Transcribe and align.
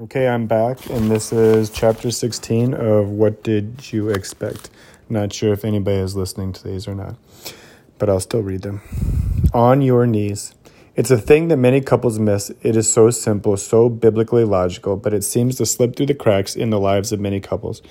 Okay, 0.00 0.28
I'm 0.28 0.46
back, 0.46 0.88
and 0.90 1.10
this 1.10 1.32
is 1.32 1.70
chapter 1.70 2.12
16 2.12 2.72
of 2.72 3.08
What 3.08 3.42
Did 3.42 3.92
You 3.92 4.10
Expect? 4.10 4.70
Not 5.08 5.32
sure 5.32 5.52
if 5.52 5.64
anybody 5.64 5.96
is 5.96 6.14
listening 6.14 6.52
to 6.52 6.62
these 6.62 6.86
or 6.86 6.94
not, 6.94 7.16
but 7.98 8.08
I'll 8.08 8.20
still 8.20 8.42
read 8.42 8.62
them. 8.62 8.80
On 9.52 9.82
your 9.82 10.06
knees. 10.06 10.54
It's 10.98 11.12
a 11.12 11.16
thing 11.16 11.46
that 11.46 11.58
many 11.58 11.80
couples 11.80 12.18
miss. 12.18 12.50
It 12.60 12.74
is 12.74 12.90
so 12.90 13.10
simple, 13.10 13.56
so 13.56 13.88
biblically 13.88 14.42
logical, 14.42 14.96
but 14.96 15.14
it 15.14 15.22
seems 15.22 15.54
to 15.58 15.64
slip 15.64 15.94
through 15.94 16.06
the 16.06 16.14
cracks 16.14 16.56
in 16.56 16.70
the 16.70 16.80
lives 16.80 17.12
of 17.12 17.20
many 17.20 17.38
couples. 17.38 17.82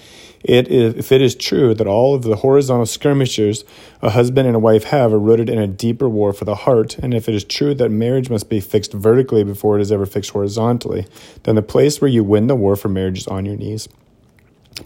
If 0.44 1.10
it 1.14 1.22
is 1.22 1.34
true 1.34 1.74
that 1.76 1.88
all 1.88 2.16
of 2.16 2.24
the 2.24 2.36
horizontal 2.36 2.86
skirmishes 2.86 3.64
a 4.02 4.10
husband 4.10 4.46
and 4.46 4.58
a 4.58 4.60
wife 4.60 4.84
have 4.84 5.14
are 5.14 5.20
rooted 5.20 5.48
in 5.50 5.58
a 5.58 5.68
deeper 5.68 6.10
war 6.10 6.34
for 6.34 6.44
the 6.44 6.56
heart, 6.56 6.98
and 6.98 7.14
if 7.14 7.30
it 7.30 7.36
is 7.36 7.46
true 7.46 7.74
that 7.76 7.92
marriage 7.92 8.30
must 8.30 8.50
be 8.50 8.60
fixed 8.60 8.92
vertically 8.92 9.46
before 9.46 9.80
it 9.80 9.82
is 9.82 9.92
ever 9.94 10.06
fixed 10.06 10.32
horizontally, 10.32 11.06
then 11.44 11.56
the 11.56 11.62
place 11.62 12.02
where 12.02 12.12
you 12.12 12.26
win 12.26 12.48
the 12.48 12.58
war 12.58 12.76
for 12.76 12.90
marriage 12.90 13.20
is 13.20 13.28
on 13.28 13.46
your 13.46 13.56
knees. 13.56 13.88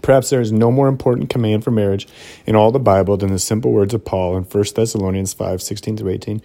Perhaps 0.00 0.30
there 0.30 0.40
is 0.40 0.52
no 0.52 0.70
more 0.70 0.88
important 0.88 1.28
command 1.28 1.64
for 1.64 1.70
marriage 1.70 2.08
in 2.46 2.56
all 2.56 2.72
the 2.72 2.78
Bible 2.78 3.16
than 3.16 3.30
the 3.30 3.38
simple 3.38 3.72
words 3.72 3.92
of 3.92 4.04
Paul 4.04 4.36
in 4.36 4.44
1 4.44 4.64
Thessalonians 4.74 5.34
5 5.34 5.62
16 5.62 5.96
through 5.96 6.10
18. 6.10 6.42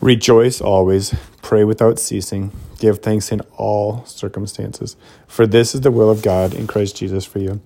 Rejoice 0.00 0.60
always, 0.60 1.14
pray 1.42 1.64
without 1.64 1.98
ceasing, 1.98 2.52
give 2.78 3.00
thanks 3.00 3.32
in 3.32 3.40
all 3.56 4.04
circumstances, 4.04 4.96
for 5.26 5.46
this 5.46 5.74
is 5.74 5.80
the 5.80 5.90
will 5.90 6.10
of 6.10 6.22
God 6.22 6.54
in 6.54 6.66
Christ 6.66 6.96
Jesus 6.96 7.24
for 7.24 7.38
you. 7.38 7.60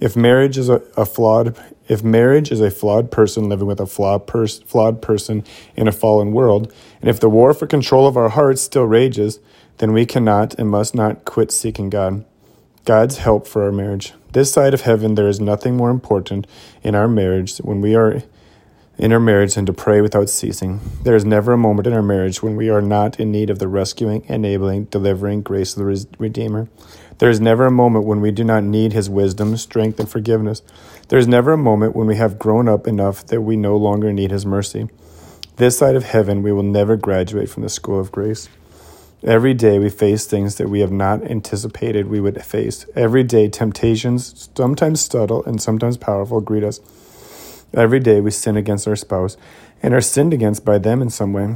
If 0.00 0.16
marriage 0.16 0.56
is 0.58 0.68
a, 0.68 0.82
a 0.96 1.04
flawed 1.04 1.56
if 1.90 2.04
marriage 2.04 2.52
is 2.52 2.60
a 2.60 2.70
flawed 2.70 3.10
person 3.10 3.48
living 3.48 3.66
with 3.66 3.80
a 3.80 3.86
flawed, 3.86 4.28
pers- 4.28 4.60
flawed 4.60 5.02
person 5.02 5.42
in 5.74 5.88
a 5.88 5.92
fallen 5.92 6.30
world, 6.30 6.72
and 7.00 7.10
if 7.10 7.18
the 7.18 7.28
war 7.28 7.52
for 7.52 7.66
control 7.66 8.06
of 8.06 8.16
our 8.16 8.28
hearts 8.28 8.62
still 8.62 8.84
rages, 8.84 9.40
then 9.78 9.92
we 9.92 10.06
cannot 10.06 10.54
and 10.54 10.70
must 10.70 10.94
not 10.94 11.24
quit 11.24 11.50
seeking 11.50 11.90
God. 11.90 12.24
God's 12.84 13.18
help 13.18 13.44
for 13.44 13.64
our 13.64 13.72
marriage. 13.72 14.12
This 14.32 14.52
side 14.52 14.74
of 14.74 14.82
heaven, 14.82 15.16
there 15.16 15.28
is 15.28 15.40
nothing 15.40 15.76
more 15.76 15.90
important 15.90 16.46
in 16.82 16.94
our 16.94 17.08
marriage 17.08 17.58
when 17.58 17.80
we 17.80 17.96
are 17.96 18.22
in 18.96 19.12
our 19.12 19.18
marriage 19.18 19.56
and 19.56 19.66
to 19.66 19.72
pray 19.72 20.00
without 20.00 20.28
ceasing. 20.28 20.78
There 21.02 21.16
is 21.16 21.24
never 21.24 21.52
a 21.52 21.58
moment 21.58 21.86
in 21.86 21.94
our 21.94 22.02
marriage 22.02 22.42
when 22.42 22.54
we 22.54 22.68
are 22.68 22.82
not 22.82 23.18
in 23.18 23.32
need 23.32 23.48
of 23.48 23.58
the 23.58 23.66
rescuing, 23.66 24.24
enabling, 24.28 24.84
delivering 24.84 25.40
grace 25.40 25.74
of 25.74 25.78
the 25.78 26.06
Redeemer. 26.18 26.68
There 27.18 27.30
is 27.30 27.40
never 27.40 27.66
a 27.66 27.70
moment 27.70 28.04
when 28.04 28.20
we 28.20 28.30
do 28.30 28.44
not 28.44 28.62
need 28.62 28.92
his 28.92 29.10
wisdom, 29.10 29.56
strength, 29.56 29.98
and 29.98 30.08
forgiveness. 30.08 30.62
There 31.08 31.18
is 31.18 31.26
never 31.26 31.52
a 31.52 31.58
moment 31.58 31.96
when 31.96 32.06
we 32.06 32.16
have 32.16 32.38
grown 32.38 32.68
up 32.68 32.86
enough 32.86 33.26
that 33.26 33.40
we 33.40 33.56
no 33.56 33.76
longer 33.76 34.12
need 34.12 34.30
his 34.30 34.46
mercy. 34.46 34.88
This 35.56 35.76
side 35.76 35.96
of 35.96 36.04
heaven, 36.04 36.42
we 36.42 36.52
will 36.52 36.62
never 36.62 36.96
graduate 36.96 37.48
from 37.48 37.62
the 37.62 37.68
school 37.68 37.98
of 37.98 38.12
grace. 38.12 38.48
Every 39.22 39.52
day 39.52 39.78
we 39.78 39.90
face 39.90 40.24
things 40.24 40.54
that 40.54 40.70
we 40.70 40.80
have 40.80 40.90
not 40.90 41.22
anticipated 41.22 42.08
we 42.08 42.20
would 42.20 42.42
face. 42.42 42.86
Every 42.96 43.22
day, 43.22 43.50
temptations, 43.50 44.48
sometimes 44.56 45.02
subtle 45.02 45.44
and 45.44 45.60
sometimes 45.60 45.98
powerful, 45.98 46.40
greet 46.40 46.64
us. 46.64 46.80
Every 47.74 48.00
day 48.00 48.22
we 48.22 48.30
sin 48.30 48.56
against 48.56 48.88
our 48.88 48.96
spouse 48.96 49.36
and 49.82 49.92
are 49.92 50.00
sinned 50.00 50.32
against 50.32 50.64
by 50.64 50.78
them 50.78 51.02
in 51.02 51.10
some 51.10 51.34
way. 51.34 51.54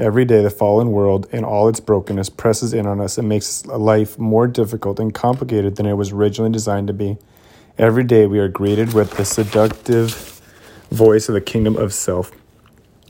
Every 0.00 0.24
day 0.24 0.42
the 0.42 0.50
fallen 0.50 0.90
world 0.90 1.28
and 1.30 1.44
all 1.44 1.68
its 1.68 1.78
brokenness 1.78 2.28
presses 2.30 2.74
in 2.74 2.86
on 2.86 3.00
us 3.00 3.18
and 3.18 3.28
makes 3.28 3.64
life 3.66 4.18
more 4.18 4.48
difficult 4.48 4.98
and 4.98 5.14
complicated 5.14 5.76
than 5.76 5.86
it 5.86 5.94
was 5.94 6.10
originally 6.10 6.50
designed 6.50 6.88
to 6.88 6.92
be. 6.92 7.18
Every 7.78 8.04
day 8.04 8.26
we 8.26 8.40
are 8.40 8.48
greeted 8.48 8.94
with 8.94 9.12
the 9.12 9.24
seductive 9.24 10.42
voice 10.90 11.28
of 11.28 11.34
the 11.34 11.40
kingdom 11.40 11.76
of 11.76 11.94
self, 11.94 12.32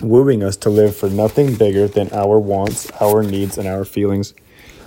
wooing 0.00 0.42
us 0.42 0.56
to 0.58 0.70
live 0.70 0.94
for 0.94 1.08
nothing 1.08 1.54
bigger 1.54 1.88
than 1.88 2.12
our 2.12 2.38
wants, 2.38 2.90
our 3.00 3.22
needs, 3.22 3.56
and 3.58 3.66
our 3.66 3.84
feelings. 3.84 4.34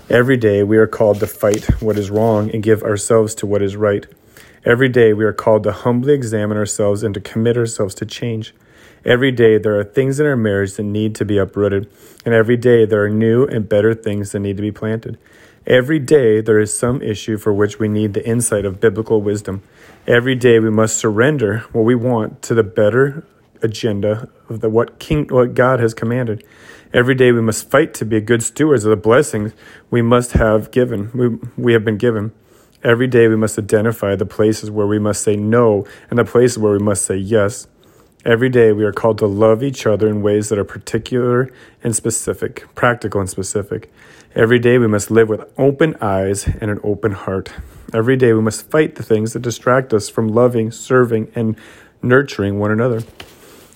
Every 0.10 0.38
day 0.38 0.64
we 0.64 0.78
are 0.78 0.88
called 0.88 1.20
to 1.20 1.28
fight 1.28 1.66
what 1.82 1.98
is 1.98 2.10
wrong 2.10 2.50
and 2.52 2.64
give 2.64 2.84
ourselves 2.84 3.36
to 3.36 3.46
what 3.46 3.62
is 3.62 3.76
right. 3.76 4.06
Every 4.66 4.90
day 4.90 5.14
we 5.14 5.24
are 5.26 5.34
called 5.34 5.64
to 5.64 5.72
humbly 5.72 6.14
examine 6.14 6.58
ourselves 6.58 7.04
and 7.04 7.14
to 7.14 7.22
commit 7.22 7.58
ourselves 7.58 7.96
to 7.96 8.06
change. 8.06 8.54
Every 9.06 9.32
day 9.32 9.58
there 9.58 9.80
are 9.80 9.84
things 9.84 10.20
in 10.20 10.26
our 10.26 10.36
marriage 10.36 10.74
that 10.76 10.84
need 10.84 11.16
to 11.16 11.26
be 11.26 11.38
uprooted, 11.38 11.90
and 12.26 12.34
every 12.34 12.58
day 12.58 12.86
there 12.86 13.04
are 13.04 13.10
new 13.10 13.46
and 13.46 13.70
better 13.70 13.94
things 13.94 14.32
that 14.32 14.40
need 14.40 14.58
to 14.58 14.62
be 14.62 14.72
planted. 14.72 15.18
Every 15.66 16.00
day 16.00 16.42
there 16.42 16.60
is 16.60 16.78
some 16.78 17.02
issue 17.02 17.38
for 17.38 17.54
which 17.54 17.80
we 17.80 17.88
need 17.88 18.14
the 18.14 18.28
insight 18.28 18.66
of 18.66 18.82
biblical 18.82 19.22
wisdom. 19.22 19.64
Every 20.08 20.36
day 20.36 20.60
we 20.60 20.70
must 20.70 20.98
surrender 20.98 21.60
what 21.72 21.84
we 21.84 21.96
want 21.96 22.42
to 22.44 22.54
the 22.54 22.64
better 22.64 23.24
agenda 23.62 24.30
of 24.50 24.62
the 24.62 24.70
what 24.70 25.00
king 25.00 25.28
what 25.28 25.54
God 25.54 25.80
has 25.80 25.94
commanded. 25.94 26.44
Every 26.94 27.16
day 27.16 27.32
we 27.32 27.42
must 27.42 27.70
fight 27.70 27.94
to 27.96 28.06
be 28.06 28.20
good 28.22 28.42
stewards 28.42 28.86
of 28.86 28.90
the 28.90 28.96
blessings 28.96 29.54
we 29.90 30.02
must 30.02 30.34
have 30.34 30.72
given 30.72 31.12
we, 31.14 31.38
we 31.58 31.74
have 31.74 31.86
been 31.86 31.98
given. 31.98 32.32
Every 32.84 33.08
day 33.08 33.28
we 33.28 33.36
must 33.36 33.60
identify 33.60 34.16
the 34.16 34.26
places 34.26 34.72
where 34.72 34.88
we 34.88 35.00
must 35.00 35.22
say 35.22 35.36
no 35.36 35.86
and 36.10 36.18
the 36.18 36.26
places 36.26 36.58
where 36.58 36.72
we 36.72 36.80
must 36.80 37.06
say 37.06 37.18
yes. 37.18 37.68
Every 38.26 38.50
day 38.50 38.74
we 38.74 38.84
are 38.84 38.92
called 38.92 39.18
to 39.20 39.28
love 39.28 39.64
each 39.64 39.86
other 39.86 40.08
in 40.10 40.22
ways 40.22 40.50
that 40.50 40.60
are 40.60 40.66
particular 40.66 41.50
and 41.84 41.96
specific, 41.96 42.68
practical 42.76 43.22
and 43.22 43.30
specific. 43.30 43.92
Every 44.36 44.60
day 44.60 44.78
we 44.78 44.88
must 44.88 45.10
live 45.10 45.30
with 45.30 45.50
open 45.58 45.96
eyes 46.02 46.46
and 46.46 46.70
an 46.70 46.80
open 46.84 47.14
heart. 47.14 47.52
Every 47.94 48.16
day 48.16 48.34
we 48.34 48.42
must 48.42 48.70
fight 48.70 48.96
the 48.96 49.04
things 49.04 49.34
that 49.34 49.42
distract 49.42 49.94
us 49.94 50.10
from 50.10 50.28
loving, 50.28 50.70
serving, 50.70 51.32
and 51.34 51.56
nurturing 52.02 52.60
one 52.60 52.72
another. 52.72 53.04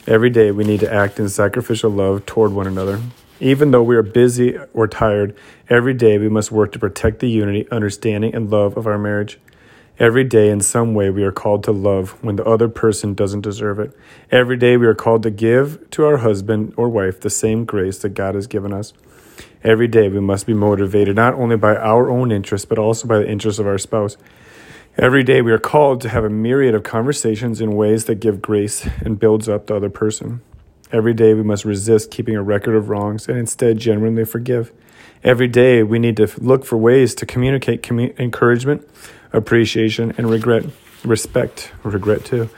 Every 0.05 0.29
day 0.29 0.51
we 0.51 0.65
need 0.65 0.81
to 0.81 0.93
act 0.93 1.17
in 1.17 1.29
sacrificial 1.29 1.89
love 1.89 2.25
toward 2.25 2.51
one 2.51 2.67
another. 2.67 3.01
Even 3.39 3.71
though 3.71 3.83
we 3.83 3.95
are 3.95 4.03
busy 4.03 4.57
or 4.73 4.85
tired, 4.85 5.33
every 5.69 5.93
day 5.93 6.17
we 6.17 6.27
must 6.27 6.51
work 6.51 6.73
to 6.73 6.79
protect 6.79 7.19
the 7.19 7.29
unity, 7.29 7.65
understanding, 7.71 8.35
and 8.35 8.51
love 8.51 8.75
of 8.75 8.85
our 8.85 8.97
marriage. 8.97 9.39
Every 9.99 10.25
day, 10.25 10.49
in 10.49 10.59
some 10.59 10.93
way, 10.93 11.09
we 11.09 11.23
are 11.23 11.31
called 11.31 11.63
to 11.63 11.71
love 11.71 12.21
when 12.21 12.35
the 12.35 12.43
other 12.43 12.67
person 12.67 13.13
doesn't 13.13 13.41
deserve 13.41 13.79
it. 13.79 13.97
Every 14.29 14.57
day, 14.57 14.75
we 14.75 14.87
are 14.87 14.93
called 14.93 15.23
to 15.23 15.31
give 15.31 15.89
to 15.91 16.03
our 16.03 16.17
husband 16.17 16.73
or 16.75 16.89
wife 16.89 17.21
the 17.21 17.29
same 17.29 17.63
grace 17.63 17.99
that 17.99 18.09
God 18.09 18.35
has 18.35 18.45
given 18.45 18.73
us. 18.73 18.91
Every 19.63 19.87
day, 19.87 20.09
we 20.09 20.19
must 20.19 20.45
be 20.45 20.53
motivated 20.53 21.15
not 21.15 21.35
only 21.35 21.55
by 21.55 21.77
our 21.77 22.09
own 22.09 22.29
interests, 22.29 22.65
but 22.65 22.77
also 22.77 23.07
by 23.07 23.19
the 23.19 23.29
interests 23.29 23.59
of 23.59 23.67
our 23.67 23.77
spouse. 23.77 24.17
Every 24.97 25.23
day, 25.23 25.41
we 25.41 25.51
are 25.51 25.57
called 25.57 26.01
to 26.01 26.09
have 26.09 26.23
a 26.23 26.29
myriad 26.29 26.75
of 26.75 26.83
conversations 26.83 27.59
in 27.59 27.71
ways 27.71 28.05
that 28.05 28.19
give 28.19 28.43
grace 28.43 28.87
and 29.01 29.17
builds 29.17 29.49
up 29.49 29.65
the 29.65 29.75
other 29.75 29.89
person. 29.89 30.41
Every 30.91 31.15
day 31.15 31.33
we 31.33 31.41
must 31.41 31.65
resist 31.65 32.11
keeping 32.11 32.35
a 32.35 32.43
record 32.43 32.75
of 32.75 32.89
wrongs 32.89 33.27
and 33.27 33.35
instead 33.35 33.79
genuinely 33.79 34.23
forgive. 34.23 34.71
Every 35.23 35.47
day 35.47 35.81
we 35.81 35.97
need 35.97 36.17
to 36.17 36.31
look 36.37 36.63
for 36.63 36.77
ways 36.77 37.15
to 37.15 37.25
communicate 37.25 37.81
commu- 37.81 38.17
encouragement, 38.19 38.87
appreciation, 39.31 40.13
and 40.19 40.29
regret. 40.29 40.65
Respect, 41.03 41.71
regret 41.81 42.23
too. 42.23 42.49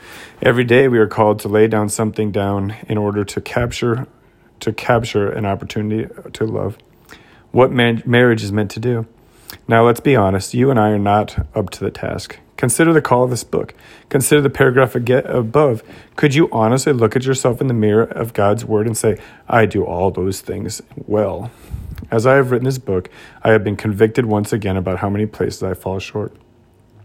Every 0.42 0.64
day 0.64 0.88
we 0.88 0.98
are 0.98 1.06
called 1.06 1.38
to 1.40 1.48
lay 1.48 1.66
down 1.68 1.88
something 1.88 2.32
down 2.32 2.76
in 2.86 2.98
order 2.98 3.24
to 3.24 3.40
capture 3.40 4.06
to 4.60 4.72
capture 4.72 5.30
an 5.30 5.46
opportunity 5.46 6.12
to 6.34 6.44
love. 6.44 6.76
What 7.50 7.72
man- 7.72 8.02
marriage 8.04 8.42
is 8.44 8.52
meant 8.52 8.70
to 8.72 8.80
do. 8.80 9.06
Now 9.68 9.84
let's 9.84 10.00
be 10.00 10.16
honest, 10.16 10.54
you 10.54 10.70
and 10.70 10.78
I 10.78 10.90
are 10.90 10.98
not 10.98 11.46
up 11.54 11.70
to 11.70 11.80
the 11.84 11.90
task. 11.90 12.38
Consider 12.56 12.92
the 12.92 13.02
call 13.02 13.24
of 13.24 13.30
this 13.30 13.44
book. 13.44 13.74
Consider 14.08 14.40
the 14.40 14.50
paragraph 14.50 14.94
above. 14.94 15.82
Could 16.16 16.34
you 16.34 16.48
honestly 16.50 16.92
look 16.92 17.14
at 17.14 17.24
yourself 17.24 17.60
in 17.60 17.66
the 17.66 17.74
mirror 17.74 18.04
of 18.04 18.32
God's 18.32 18.64
Word 18.64 18.86
and 18.86 18.96
say, 18.96 19.18
I 19.48 19.66
do 19.66 19.84
all 19.84 20.10
those 20.10 20.40
things 20.40 20.82
well? 20.94 21.50
As 22.10 22.26
I 22.26 22.34
have 22.34 22.50
written 22.50 22.64
this 22.64 22.78
book, 22.78 23.10
I 23.42 23.50
have 23.50 23.64
been 23.64 23.76
convicted 23.76 24.26
once 24.26 24.52
again 24.52 24.76
about 24.76 24.98
how 24.98 25.10
many 25.10 25.26
places 25.26 25.62
I 25.62 25.74
fall 25.74 25.98
short. 25.98 26.34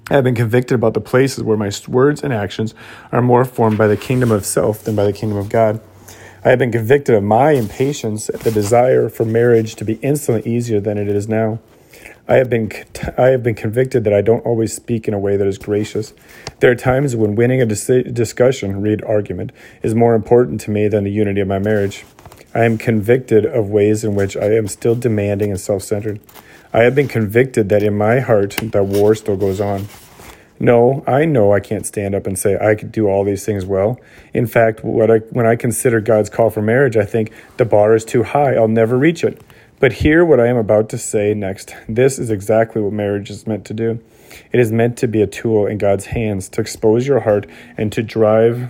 I 0.10 0.16
have 0.16 0.24
been 0.24 0.36
convicted 0.36 0.76
about 0.76 0.94
the 0.94 1.02
places 1.02 1.44
where 1.44 1.58
my 1.58 1.72
words 1.88 2.24
and 2.24 2.34
actions 2.34 2.74
are 3.12 3.22
more 3.22 3.46
formed 3.46 3.78
by 3.78 3.88
the 3.88 3.98
kingdom 3.98 4.32
of 4.32 4.46
self 4.46 4.84
than 4.84 4.96
by 4.96 5.06
the 5.06 5.14
kingdom 5.14 5.38
of 5.38 5.50
God. 5.50 5.82
I 6.44 6.50
have 6.50 6.60
been 6.60 6.72
convicted 6.72 7.16
of 7.16 7.24
my 7.24 7.52
impatience 7.52 8.30
at 8.30 8.42
the 8.42 8.52
desire 8.52 9.10
for 9.10 9.26
marriage 9.26 9.76
to 9.76 9.86
be 9.86 9.94
instantly 10.02 10.52
easier 10.52 10.80
than 10.80 10.98
it 10.98 11.08
is 11.08 11.28
now. 11.28 11.60
I 12.28 12.36
have 12.36 12.50
been 12.50 12.72
I 13.18 13.28
have 13.28 13.44
been 13.44 13.56
convicted 13.56 14.04
that 14.04 14.14
I 14.14 14.22
don't 14.22 14.46
always 14.46 14.74
speak 14.74 15.08
in 15.08 15.14
a 15.14 15.20
way 15.20 15.38
that 15.38 15.48
is 15.48 15.58
gracious. 15.58 16.14
There 16.60 16.72
are 16.72 16.76
times 16.76 17.16
when 17.16 17.36
winning 17.36 17.62
a 17.62 17.66
dis- 17.66 18.06
discussion, 18.14 18.82
read 18.82 19.04
argument, 19.04 19.52
is 19.82 19.96
more 19.96 20.16
important 20.16 20.62
to 20.62 20.72
me 20.72 20.88
than 20.88 21.04
the 21.04 21.12
unity 21.12 21.42
of 21.42 21.48
my 21.48 21.60
marriage. 21.60 22.06
I 22.54 22.66
am 22.66 22.78
convicted 22.78 23.46
of 23.46 23.70
ways 23.70 24.04
in 24.04 24.16
which 24.16 24.36
I 24.38 24.54
am 24.54 24.68
still 24.68 24.96
demanding 24.96 25.52
and 25.52 25.60
self-centered. 25.60 26.20
I 26.74 26.84
have 26.84 26.96
been 26.96 27.08
convicted 27.08 27.70
that 27.70 27.84
in 27.84 27.98
my 27.98 28.20
heart 28.20 28.58
that 28.62 28.86
war 28.86 29.16
still 29.16 29.38
goes 29.38 29.60
on. 29.60 29.88
No, 30.60 31.04
I 31.08 31.26
know 31.26 31.54
I 31.54 31.60
can't 31.60 31.88
stand 31.88 32.14
up 32.14 32.28
and 32.28 32.38
say 32.38 32.56
I 32.56 32.76
could 32.76 32.92
do 32.92 33.08
all 33.08 33.24
these 33.24 33.44
things 33.44 33.66
well. 33.66 34.00
In 34.32 34.46
fact, 34.46 34.84
what 34.84 35.10
I, 35.10 35.18
when 35.32 35.48
I 35.48 35.56
consider 35.56 36.00
God's 36.00 36.30
call 36.30 36.52
for 36.52 36.62
marriage, 36.62 36.96
I 36.96 37.04
think 37.04 37.32
the 37.58 37.66
bar 37.66 37.96
is 37.96 38.06
too 38.06 38.22
high. 38.22 38.54
I'll 38.54 38.68
never 38.68 38.96
reach 38.96 39.24
it. 39.24 39.42
But 39.82 39.94
hear 39.94 40.24
what 40.24 40.40
I 40.40 40.46
am 40.46 40.58
about 40.58 40.90
to 40.90 40.98
say 41.00 41.34
next. 41.34 41.76
This 41.90 42.20
is 42.20 42.30
exactly 42.30 42.84
what 42.84 42.94
marriage 42.94 43.32
is 43.32 43.48
meant 43.48 43.66
to 43.66 43.74
do. 43.74 44.00
It 44.52 44.60
is 44.60 44.72
meant 44.72 44.96
to 45.00 45.08
be 45.08 45.24
a 45.24 45.28
tool 45.28 45.66
in 45.66 45.80
God's 45.80 46.06
hands 46.06 46.50
to 46.50 46.62
expose 46.62 47.08
your 47.08 47.22
heart 47.22 47.48
and 47.78 47.92
to 47.94 48.04
drive 48.04 48.70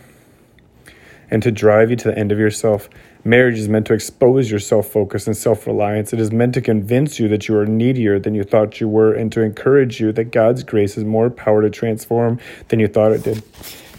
and 1.29 1.43
to 1.43 1.51
drive 1.51 1.89
you 1.89 1.97
to 1.97 2.07
the 2.07 2.17
end 2.17 2.31
of 2.31 2.39
yourself. 2.39 2.87
Marriage 3.25 3.59
is 3.59 3.67
meant 3.67 3.87
to 3.87 3.93
expose 3.93 4.49
your 4.49 4.61
self 4.61 4.87
focus 4.87 5.27
and 5.27 5.35
self 5.35 5.67
reliance. 5.67 6.13
It 6.13 6.21
is 6.21 6.31
meant 6.31 6.53
to 6.53 6.61
convince 6.61 7.19
you 7.19 7.27
that 7.27 7.49
you 7.49 7.57
are 7.57 7.65
needier 7.65 8.17
than 8.17 8.33
you 8.33 8.45
thought 8.45 8.79
you 8.79 8.87
were 8.87 9.13
and 9.13 9.29
to 9.33 9.41
encourage 9.41 9.99
you 9.99 10.13
that 10.13 10.31
God's 10.31 10.63
grace 10.63 10.95
has 10.95 11.03
more 11.03 11.29
power 11.29 11.61
to 11.61 11.69
transform 11.69 12.39
than 12.69 12.79
you 12.79 12.87
thought 12.87 13.11
it 13.11 13.23
did. 13.23 13.43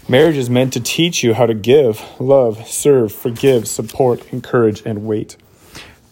Marriage 0.09 0.35
is 0.35 0.49
meant 0.49 0.73
to 0.73 0.79
teach 0.79 1.23
you 1.23 1.35
how 1.35 1.45
to 1.45 1.53
give, 1.53 2.19
love, 2.19 2.67
serve, 2.67 3.11
forgive, 3.13 3.67
support, 3.67 4.33
encourage, 4.33 4.81
and 4.83 5.05
wait. 5.05 5.37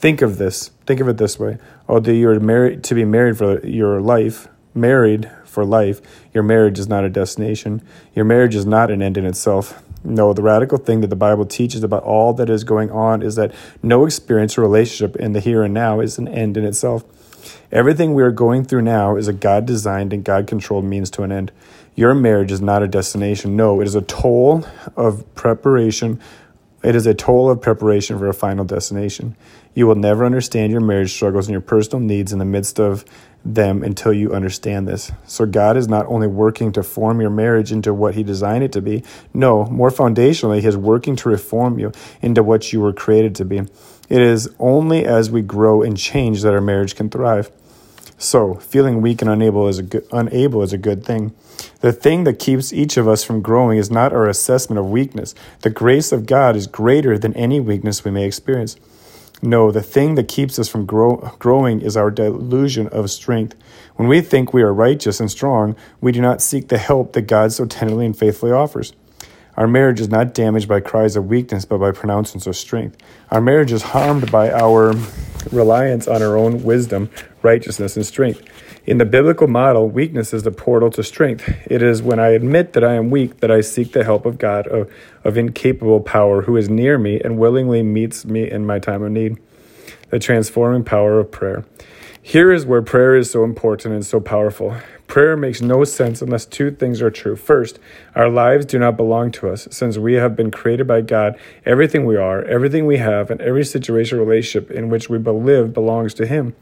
Think 0.02 0.24
of 0.24 0.40
this. 0.40 0.72
Think 0.88 1.00
of 1.00 1.08
it 1.08 1.18
this 1.18 1.38
way. 1.38 1.60
Oh, 1.88 1.94
Although 1.94 2.12
you're 2.12 2.40
married 2.40 2.84
to 2.86 2.96
be 2.96 3.06
married 3.06 3.38
for 3.38 3.64
your 3.64 4.02
life, 4.02 4.48
married 4.74 5.30
for 5.46 5.64
life, 5.64 6.02
your 6.34 6.42
marriage 6.42 6.80
is 6.80 6.88
not 6.88 7.04
a 7.04 7.10
destination. 7.10 7.84
Your 8.16 8.26
marriage 8.26 8.56
is 8.56 8.66
not 8.66 8.90
an 8.90 9.04
end 9.04 9.16
in 9.16 9.28
itself. 9.28 9.84
No, 10.04 10.34
the 10.34 10.42
radical 10.42 10.80
thing 10.80 11.02
that 11.02 11.12
the 11.12 11.16
Bible 11.16 11.46
teaches 11.46 11.84
about 11.84 12.02
all 12.02 12.34
that 12.34 12.50
is 12.50 12.64
going 12.64 12.90
on 12.90 13.22
is 13.22 13.36
that 13.36 13.54
no 13.84 14.08
experience 14.08 14.58
or 14.58 14.62
relationship 14.62 15.16
in 15.18 15.34
the 15.34 15.40
here 15.40 15.62
and 15.62 15.72
now 15.72 16.00
is 16.00 16.18
an 16.18 16.28
end 16.28 16.58
in 16.58 16.66
itself. 16.66 17.04
Everything 17.72 18.16
we 18.16 18.24
are 18.24 18.32
going 18.32 18.66
through 18.66 18.82
now 18.82 19.16
is 19.16 19.28
a 19.28 19.34
God 19.34 19.68
designed 19.68 20.14
and 20.14 20.24
God 20.24 20.48
controlled 20.48 20.86
means 20.86 21.12
to 21.12 21.22
an 21.22 21.32
end. 21.32 21.52
Your 21.94 22.16
marriage 22.16 22.52
is 22.52 22.60
not 22.60 22.82
a 22.82 22.88
destination. 22.88 23.56
No, 23.56 23.80
it 23.80 23.86
is 23.86 23.94
a 23.94 24.02
toll 24.02 24.66
of 24.96 25.32
preparation. 25.36 26.20
It 26.84 26.96
is 26.96 27.06
a 27.06 27.14
toll 27.14 27.50
of 27.50 27.62
preparation 27.62 28.18
for 28.18 28.28
a 28.28 28.34
final 28.34 28.66
destination. 28.66 29.36
You 29.76 29.86
will 29.86 29.96
never 29.96 30.26
understand 30.26 30.72
your 30.72 30.82
marriage 30.82 31.14
struggles 31.14 31.48
and 31.48 31.52
your 31.52 31.62
personal 31.62 32.00
needs 32.00 32.34
in 32.34 32.40
the 32.40 32.46
midst 32.46 32.80
of 32.80 33.06
them 33.46 33.84
until 33.84 34.14
you 34.14 34.34
understand 34.34 34.88
this. 34.88 35.12
So, 35.26 35.46
God 35.46 35.78
is 35.78 35.88
not 35.88 36.06
only 36.08 36.28
working 36.28 36.72
to 36.74 36.84
form 36.84 37.22
your 37.22 37.30
marriage 37.30 37.72
into 37.72 37.94
what 37.94 38.16
He 38.16 38.24
designed 38.24 38.64
it 38.64 38.72
to 38.74 38.82
be, 38.82 39.04
no, 39.34 39.66
more 39.66 39.90
foundationally, 39.90 40.62
He 40.62 40.68
is 40.68 40.78
working 40.78 41.16
to 41.18 41.30
reform 41.30 41.80
you 41.80 41.92
into 42.22 42.44
what 42.44 42.74
you 42.74 42.82
were 42.82 42.94
created 42.94 43.36
to 43.36 43.46
be. 43.46 43.60
It 44.10 44.22
is 44.22 44.54
only 44.60 45.06
as 45.06 45.32
we 45.32 45.42
grow 45.42 45.84
and 45.84 45.96
change 45.98 46.42
that 46.42 46.54
our 46.54 46.62
marriage 46.62 46.96
can 46.96 47.10
thrive. 47.10 47.52
So, 48.22 48.54
feeling 48.54 49.02
weak 49.02 49.24
and 49.24 49.32
unable 49.32 49.68
is 49.68 49.80
a 49.80 49.84
good, 49.84 50.06
unable 50.12 50.62
is 50.62 50.74
a 50.74 50.78
good 50.78 51.04
thing. 51.04 51.34
The 51.80 51.92
thing 51.92 52.24
that 52.26 52.38
keeps 52.38 52.72
each 52.72 52.96
of 52.96 53.08
us 53.08 53.24
from 53.24 53.42
growing 53.42 53.80
is 53.80 53.90
not 53.90 54.14
our 54.14 54.30
assessment 54.30 54.78
of 54.78 54.92
weakness. 54.92 55.34
The 55.62 55.72
grace 55.72 56.12
of 56.12 56.28
God 56.28 56.56
is 56.56 56.68
greater 56.68 57.18
than 57.18 57.34
any 57.34 57.60
weakness 57.60 58.06
we 58.06 58.12
may 58.12 58.28
experience. 58.28 58.76
No, 59.42 59.72
the 59.72 59.82
thing 59.82 60.14
that 60.16 60.28
keeps 60.28 60.60
us 60.60 60.70
from 60.70 60.86
grow, 60.86 61.36
growing 61.40 61.82
is 61.82 61.98
our 61.98 62.12
delusion 62.12 62.88
of 62.90 63.10
strength. 63.10 63.56
When 63.96 64.08
we 64.08 64.22
think 64.22 64.54
we 64.54 64.62
are 64.62 64.72
righteous 64.72 65.20
and 65.20 65.32
strong, 65.32 65.76
we 66.00 66.12
do 66.12 66.22
not 66.22 66.44
seek 66.44 66.68
the 66.68 66.78
help 66.78 67.14
that 67.14 67.24
God 67.24 67.52
so 67.52 67.66
tenderly 67.66 68.06
and 68.06 68.16
faithfully 68.16 68.52
offers. 68.52 68.94
Our 69.58 69.68
marriage 69.68 70.00
is 70.00 70.10
not 70.10 70.34
damaged 70.34 70.68
by 70.68 70.80
cries 70.80 71.16
of 71.16 71.28
weakness, 71.28 71.66
but 71.66 71.80
by 71.80 71.92
pronouncements 71.92 72.48
of 72.48 72.56
strength. 72.56 72.98
Our 73.32 73.42
marriage 73.42 73.72
is 73.72 73.82
harmed 73.82 74.32
by 74.32 74.52
our 74.52 74.94
reliance 75.52 76.08
on 76.08 76.22
our 76.22 76.38
own 76.38 76.64
wisdom, 76.64 77.10
righteousness, 77.42 77.96
and 77.96 78.06
strength. 78.06 78.44
In 78.86 78.98
the 78.98 79.06
biblical 79.06 79.48
model, 79.48 79.90
weakness 79.90 80.34
is 80.34 80.44
the 80.44 80.52
portal 80.52 80.90
to 80.92 81.04
strength. 81.04 81.48
It 81.70 81.84
is 81.84 82.02
when 82.02 82.20
I 82.20 82.30
admit 82.30 82.74
that 82.74 82.84
I 82.84 82.96
am 82.96 83.12
weak 83.12 83.42
that 83.42 83.52
I 83.52 83.62
seek 83.62 83.92
the 83.92 84.04
help 84.04 84.26
of 84.26 84.38
God, 84.38 84.68
of, 84.68 84.92
of 85.24 85.38
incapable 85.38 86.00
power, 86.00 86.44
who 86.44 86.58
is 86.58 86.70
near 86.70 86.98
me 86.98 87.20
and 87.20 87.38
willingly 87.38 87.84
meets 87.84 88.26
me 88.26 88.50
in 88.50 88.66
my 88.66 88.80
time 88.80 89.04
of 89.04 89.12
need. 89.12 89.38
The 90.10 90.20
transforming 90.20 90.84
power 90.84 91.20
of 91.20 91.32
prayer. 91.32 91.64
Here 92.22 92.52
is 92.52 92.66
where 92.66 92.82
prayer 92.82 93.16
is 93.16 93.32
so 93.32 93.44
important 93.44 93.94
and 93.94 94.06
so 94.06 94.20
powerful. 94.20 94.76
Prayer 95.12 95.36
makes 95.36 95.60
no 95.60 95.84
sense 95.84 96.22
unless 96.22 96.46
two 96.46 96.72
things 96.72 97.02
are 97.02 97.12
true. 97.12 97.36
First, 97.36 97.80
our 98.16 98.30
lives 98.30 98.66
do 98.66 98.80
not 98.80 98.96
belong 98.96 99.30
to 99.32 99.50
us, 99.50 99.68
since 99.70 99.98
we 99.98 100.14
have 100.14 100.38
been 100.38 100.52
created 100.52 100.88
by 100.88 101.02
God. 101.02 101.38
Everything 101.66 102.06
we 102.06 102.16
are, 102.16 102.42
everything 102.46 102.86
we 102.86 102.96
have, 102.96 103.30
and 103.30 103.42
every 103.42 103.66
situation 103.66 104.18
or 104.18 104.24
relationship 104.24 104.72
in 104.72 104.88
which 104.88 105.10
we 105.10 105.18
live 105.18 105.74
belongs 105.74 106.14
to 106.14 106.26
Him. 106.26 106.56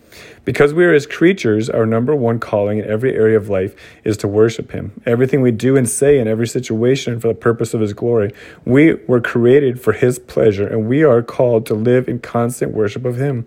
Because 0.45 0.73
we 0.73 0.83
are 0.85 0.93
His 0.93 1.05
creatures, 1.05 1.69
our 1.69 1.85
number 1.85 2.15
one 2.15 2.39
calling 2.39 2.79
in 2.79 2.85
every 2.85 3.13
area 3.13 3.37
of 3.37 3.49
life 3.49 3.75
is 4.03 4.17
to 4.17 4.27
worship 4.27 4.71
Him. 4.71 4.99
Everything 5.05 5.41
we 5.41 5.51
do 5.51 5.77
and 5.77 5.87
say 5.87 6.17
in 6.17 6.27
every 6.27 6.47
situation 6.47 7.19
for 7.19 7.27
the 7.27 7.35
purpose 7.35 7.75
of 7.75 7.81
His 7.81 7.93
glory. 7.93 8.33
We 8.65 8.95
were 9.05 9.21
created 9.21 9.79
for 9.79 9.93
His 9.93 10.17
pleasure, 10.17 10.67
and 10.67 10.89
we 10.89 11.03
are 11.03 11.21
called 11.21 11.67
to 11.67 11.75
live 11.75 12.09
in 12.09 12.17
constant 12.17 12.73
worship 12.73 13.05
of 13.05 13.17
Him. 13.17 13.45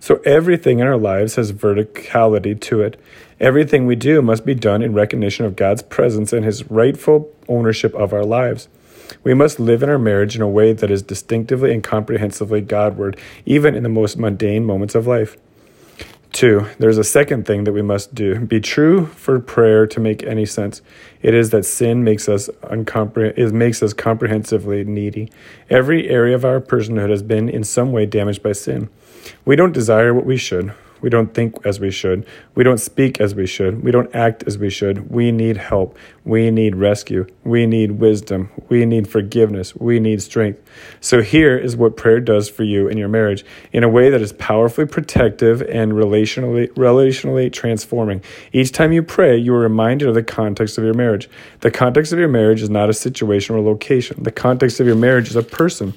So 0.00 0.20
everything 0.26 0.80
in 0.80 0.86
our 0.86 0.98
lives 0.98 1.36
has 1.36 1.50
verticality 1.52 2.60
to 2.60 2.82
it. 2.82 3.00
Everything 3.40 3.86
we 3.86 3.96
do 3.96 4.22
must 4.22 4.44
be 4.44 4.54
done 4.54 4.82
in 4.82 4.94
recognition 4.94 5.44
of 5.44 5.56
God's 5.56 5.82
presence 5.82 6.32
and 6.32 6.44
His 6.44 6.70
rightful 6.70 7.30
ownership 7.48 7.94
of 7.94 8.12
our 8.12 8.24
lives. 8.24 8.68
We 9.22 9.34
must 9.34 9.60
live 9.60 9.82
in 9.82 9.90
our 9.90 9.98
marriage 9.98 10.36
in 10.36 10.42
a 10.42 10.48
way 10.48 10.72
that 10.72 10.90
is 10.90 11.02
distinctively 11.02 11.72
and 11.72 11.82
comprehensively 11.82 12.60
Godward, 12.60 13.18
even 13.44 13.74
in 13.74 13.82
the 13.82 13.88
most 13.88 14.16
mundane 14.18 14.64
moments 14.64 14.94
of 14.94 15.06
life. 15.06 15.36
Two, 16.34 16.66
there's 16.80 16.98
a 16.98 17.04
second 17.04 17.46
thing 17.46 17.62
that 17.62 17.72
we 17.72 17.80
must 17.80 18.12
do. 18.12 18.40
Be 18.40 18.60
true 18.60 19.06
for 19.06 19.38
prayer 19.38 19.86
to 19.86 20.00
make 20.00 20.24
any 20.24 20.44
sense. 20.44 20.82
It 21.22 21.32
is 21.32 21.50
that 21.50 21.64
sin 21.64 22.02
makes 22.02 22.28
us 22.28 22.48
uncompre- 22.64 23.38
it 23.38 23.52
makes 23.52 23.84
us 23.84 23.92
comprehensively 23.92 24.82
needy. 24.82 25.30
Every 25.70 26.08
area 26.08 26.34
of 26.34 26.44
our 26.44 26.60
personhood 26.60 27.10
has 27.10 27.22
been 27.22 27.48
in 27.48 27.62
some 27.62 27.92
way 27.92 28.04
damaged 28.06 28.42
by 28.42 28.50
sin. 28.50 28.88
We 29.44 29.54
don't 29.54 29.70
desire 29.70 30.12
what 30.12 30.26
we 30.26 30.36
should. 30.36 30.74
We 31.04 31.10
don't 31.10 31.34
think 31.34 31.66
as 31.66 31.80
we 31.80 31.90
should. 31.90 32.26
We 32.54 32.64
don't 32.64 32.78
speak 32.78 33.20
as 33.20 33.34
we 33.34 33.46
should. 33.46 33.84
We 33.84 33.90
don't 33.90 34.08
act 34.14 34.42
as 34.44 34.56
we 34.56 34.70
should. 34.70 35.10
We 35.10 35.32
need 35.32 35.58
help. 35.58 35.98
We 36.24 36.50
need 36.50 36.76
rescue. 36.76 37.26
We 37.44 37.66
need 37.66 38.00
wisdom. 38.00 38.48
We 38.70 38.86
need 38.86 39.06
forgiveness. 39.06 39.76
We 39.76 40.00
need 40.00 40.22
strength. 40.22 40.62
So 41.02 41.20
here 41.20 41.58
is 41.58 41.76
what 41.76 41.98
prayer 41.98 42.20
does 42.20 42.48
for 42.48 42.62
you 42.62 42.88
in 42.88 42.96
your 42.96 43.10
marriage 43.10 43.44
in 43.70 43.84
a 43.84 43.88
way 43.88 44.08
that 44.08 44.22
is 44.22 44.32
powerfully 44.32 44.86
protective 44.86 45.60
and 45.60 45.92
relationally 45.92 46.72
relationally 46.72 47.52
transforming. 47.52 48.22
Each 48.54 48.72
time 48.72 48.90
you 48.90 49.02
pray, 49.02 49.36
you 49.36 49.52
are 49.52 49.60
reminded 49.60 50.08
of 50.08 50.14
the 50.14 50.22
context 50.22 50.78
of 50.78 50.84
your 50.84 50.94
marriage. 50.94 51.28
The 51.60 51.70
context 51.70 52.14
of 52.14 52.18
your 52.18 52.28
marriage 52.28 52.62
is 52.62 52.70
not 52.70 52.88
a 52.88 52.94
situation 52.94 53.54
or 53.54 53.60
location. 53.60 54.22
The 54.22 54.32
context 54.32 54.80
of 54.80 54.86
your 54.86 54.96
marriage 54.96 55.28
is 55.28 55.36
a 55.36 55.42
person. 55.42 55.92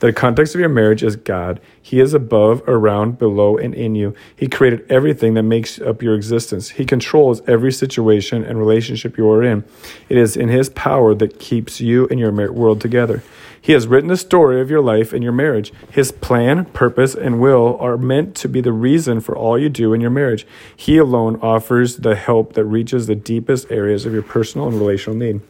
The 0.00 0.12
context 0.12 0.54
of 0.54 0.60
your 0.60 0.68
marriage 0.68 1.02
is 1.02 1.16
God. 1.16 1.60
He 1.80 2.00
is 2.00 2.14
above, 2.14 2.62
around, 2.66 3.18
below, 3.18 3.56
and 3.56 3.74
in 3.74 3.94
you. 3.94 4.14
He 4.34 4.48
created 4.48 4.84
everything 4.90 5.34
that 5.34 5.42
makes 5.42 5.80
up 5.80 6.02
your 6.02 6.14
existence. 6.14 6.70
He 6.70 6.84
controls 6.84 7.40
every 7.46 7.72
situation 7.72 8.44
and 8.44 8.58
relationship 8.58 9.16
you 9.16 9.28
are 9.30 9.42
in. 9.42 9.64
It 10.08 10.16
is 10.16 10.36
in 10.36 10.48
His 10.48 10.70
power 10.70 11.14
that 11.14 11.38
keeps 11.38 11.80
you 11.80 12.08
and 12.08 12.18
your 12.18 12.32
world 12.52 12.80
together. 12.80 13.22
He 13.60 13.72
has 13.72 13.86
written 13.86 14.08
the 14.08 14.16
story 14.16 14.60
of 14.60 14.70
your 14.70 14.80
life 14.80 15.12
and 15.12 15.22
your 15.22 15.32
marriage. 15.32 15.72
His 15.90 16.10
plan, 16.10 16.64
purpose, 16.66 17.14
and 17.14 17.40
will 17.40 17.76
are 17.78 17.96
meant 17.96 18.34
to 18.36 18.48
be 18.48 18.60
the 18.60 18.72
reason 18.72 19.20
for 19.20 19.36
all 19.36 19.56
you 19.56 19.68
do 19.68 19.94
in 19.94 20.00
your 20.00 20.10
marriage. 20.10 20.44
He 20.76 20.98
alone 20.98 21.38
offers 21.40 21.98
the 21.98 22.16
help 22.16 22.54
that 22.54 22.64
reaches 22.64 23.06
the 23.06 23.14
deepest 23.14 23.70
areas 23.70 24.04
of 24.04 24.12
your 24.12 24.22
personal 24.22 24.66
and 24.66 24.78
relational 24.78 25.16
need. 25.16 25.42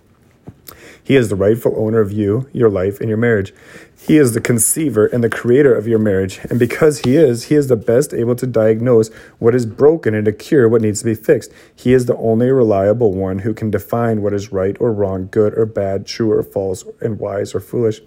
He 1.04 1.16
is 1.16 1.28
the 1.28 1.37
rightful 1.37 1.75
owner 1.76 2.00
of 2.00 2.12
you, 2.12 2.49
your 2.52 2.71
life, 2.71 3.00
and 3.00 3.09
your 3.09 3.18
marriage. 3.18 3.52
He 4.06 4.16
is 4.16 4.35
the 4.35 4.40
conceiver 4.40 5.06
and 5.06 5.23
the 5.23 5.28
creator 5.28 5.75
of 5.75 5.87
your 5.87 5.99
marriage. 5.99 6.40
And 6.50 6.59
because 6.59 7.00
He 7.00 7.16
is, 7.16 7.44
He 7.44 7.54
is 7.54 7.68
the 7.68 7.76
best 7.76 8.14
able 8.14 8.37
to 8.37 8.47
diagnose 8.47 9.09
what 9.38 9.54
is 9.54 9.66
broken 9.66 10.14
and 10.14 10.25
to 10.25 10.32
cure 10.32 10.68
what 10.68 10.82
needs 10.82 11.00
to 11.00 11.04
be 11.04 11.14
fixed. 11.14 11.52
He 11.75 11.92
is 11.92 12.06
the 12.06 12.16
only 12.16 12.50
reliable 12.50 13.12
one 13.12 13.40
who 13.40 13.54
can 13.54 13.71
define 13.71 14.23
what 14.23 14.32
is 14.32 14.52
right 14.52 14.76
or 14.80 14.92
wrong, 14.92 15.28
good 15.30 15.56
or 15.59 15.66
bad, 15.66 16.06
true 16.06 16.30
or 16.30 16.42
false, 16.42 16.85
and 17.00 17.18
wise 17.18 17.54
or 17.54 17.61
foolish. 17.61 18.00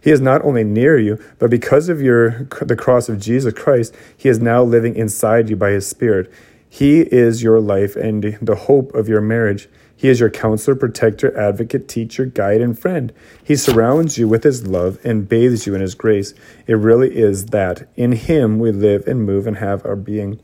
He 0.00 0.10
is 0.10 0.20
not 0.20 0.44
only 0.44 0.64
near 0.64 0.98
you, 0.98 1.22
but 1.38 1.50
because 1.50 1.88
of 1.88 2.00
your 2.00 2.44
the 2.60 2.76
cross 2.76 3.08
of 3.08 3.20
Jesus 3.20 3.52
Christ, 3.54 3.94
He 4.16 4.28
is 4.28 4.40
now 4.40 4.62
living 4.62 4.96
inside 4.96 5.50
you 5.50 5.56
by 5.56 5.70
His 5.70 5.86
Spirit. 5.86 6.32
He 6.68 7.00
is 7.00 7.42
your 7.42 7.60
life 7.60 7.96
and 7.96 8.38
the 8.40 8.54
hope 8.54 8.94
of 8.94 9.08
your 9.08 9.20
marriage. 9.20 9.68
He 9.96 10.08
is 10.08 10.20
your 10.20 10.30
counselor, 10.30 10.76
protector, 10.76 11.36
advocate, 11.38 11.88
teacher, 11.88 12.26
guide, 12.26 12.60
and 12.60 12.78
friend. 12.78 13.12
He 13.42 13.56
surrounds 13.56 14.18
you 14.18 14.28
with 14.28 14.44
his 14.44 14.66
love 14.66 14.98
and 15.02 15.28
bathes 15.28 15.66
you 15.66 15.74
in 15.74 15.80
his 15.80 15.94
grace. 15.94 16.34
It 16.66 16.74
really 16.74 17.16
is 17.16 17.46
that. 17.46 17.88
In 17.96 18.12
him 18.12 18.58
we 18.58 18.72
live 18.72 19.06
and 19.06 19.24
move 19.24 19.46
and 19.46 19.56
have 19.56 19.84
our 19.86 19.96
being. 19.96 20.38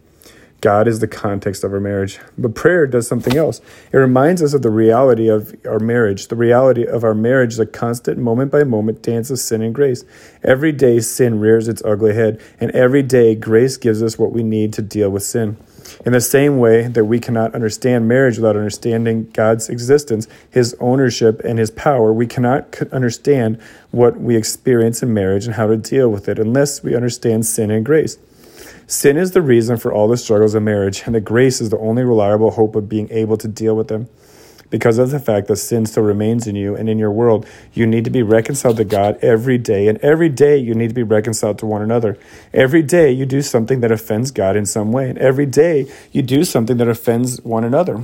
God 0.62 0.86
is 0.86 1.00
the 1.00 1.08
context 1.08 1.64
of 1.64 1.72
our 1.72 1.80
marriage. 1.80 2.20
But 2.38 2.54
prayer 2.54 2.86
does 2.86 3.08
something 3.08 3.36
else. 3.36 3.60
It 3.92 3.96
reminds 3.96 4.40
us 4.40 4.54
of 4.54 4.62
the 4.62 4.70
reality 4.70 5.28
of 5.28 5.54
our 5.66 5.80
marriage. 5.80 6.28
The 6.28 6.36
reality 6.36 6.86
of 6.86 7.02
our 7.02 7.14
marriage 7.14 7.54
is 7.54 7.58
a 7.58 7.66
constant, 7.66 8.18
moment 8.18 8.52
by 8.52 8.62
moment 8.62 9.02
dance 9.02 9.28
of 9.28 9.40
sin 9.40 9.60
and 9.60 9.74
grace. 9.74 10.04
Every 10.44 10.70
day, 10.70 11.00
sin 11.00 11.40
rears 11.40 11.66
its 11.66 11.82
ugly 11.84 12.14
head, 12.14 12.40
and 12.60 12.70
every 12.70 13.02
day, 13.02 13.34
grace 13.34 13.76
gives 13.76 14.04
us 14.04 14.20
what 14.20 14.30
we 14.30 14.44
need 14.44 14.72
to 14.74 14.82
deal 14.82 15.10
with 15.10 15.24
sin. 15.24 15.56
In 16.04 16.12
the 16.12 16.20
same 16.20 16.58
way 16.58 16.88
that 16.88 17.04
we 17.04 17.20
cannot 17.20 17.54
understand 17.54 18.08
marriage 18.08 18.36
without 18.36 18.56
understanding 18.56 19.30
God's 19.32 19.68
existence, 19.68 20.26
His 20.50 20.74
ownership, 20.80 21.40
and 21.44 21.58
His 21.58 21.70
power, 21.70 22.12
we 22.12 22.26
cannot 22.26 22.80
understand 22.92 23.60
what 23.90 24.20
we 24.20 24.36
experience 24.36 25.02
in 25.02 25.14
marriage 25.14 25.46
and 25.46 25.54
how 25.54 25.66
to 25.66 25.76
deal 25.76 26.08
with 26.08 26.28
it 26.28 26.38
unless 26.38 26.82
we 26.82 26.94
understand 26.96 27.46
sin 27.46 27.70
and 27.70 27.84
grace. 27.84 28.18
Sin 28.86 29.16
is 29.16 29.30
the 29.30 29.42
reason 29.42 29.76
for 29.76 29.92
all 29.92 30.08
the 30.08 30.16
struggles 30.16 30.54
of 30.54 30.62
marriage, 30.62 31.04
and 31.06 31.14
the 31.14 31.20
grace 31.20 31.60
is 31.60 31.70
the 31.70 31.78
only 31.78 32.02
reliable 32.02 32.50
hope 32.50 32.74
of 32.74 32.88
being 32.88 33.10
able 33.10 33.36
to 33.36 33.48
deal 33.48 33.76
with 33.76 33.88
them. 33.88 34.08
Because 34.72 34.96
of 34.96 35.10
the 35.10 35.20
fact 35.20 35.48
that 35.48 35.56
sin 35.56 35.84
still 35.84 36.02
remains 36.02 36.46
in 36.46 36.56
you 36.56 36.74
and 36.74 36.88
in 36.88 36.98
your 36.98 37.10
world. 37.10 37.46
You 37.74 37.86
need 37.86 38.04
to 38.04 38.10
be 38.10 38.22
reconciled 38.22 38.78
to 38.78 38.84
God 38.84 39.18
every 39.22 39.58
day, 39.58 39.86
and 39.86 39.98
every 39.98 40.30
day 40.30 40.56
you 40.56 40.74
need 40.74 40.88
to 40.88 40.94
be 40.94 41.02
reconciled 41.02 41.58
to 41.58 41.66
one 41.66 41.82
another. 41.82 42.18
Every 42.54 42.82
day 42.82 43.12
you 43.12 43.26
do 43.26 43.42
something 43.42 43.80
that 43.80 43.92
offends 43.92 44.30
God 44.30 44.56
in 44.56 44.64
some 44.64 44.90
way, 44.90 45.10
and 45.10 45.18
every 45.18 45.44
day 45.44 45.86
you 46.10 46.22
do 46.22 46.42
something 46.42 46.78
that 46.78 46.88
offends 46.88 47.38
one 47.42 47.64
another. 47.64 48.02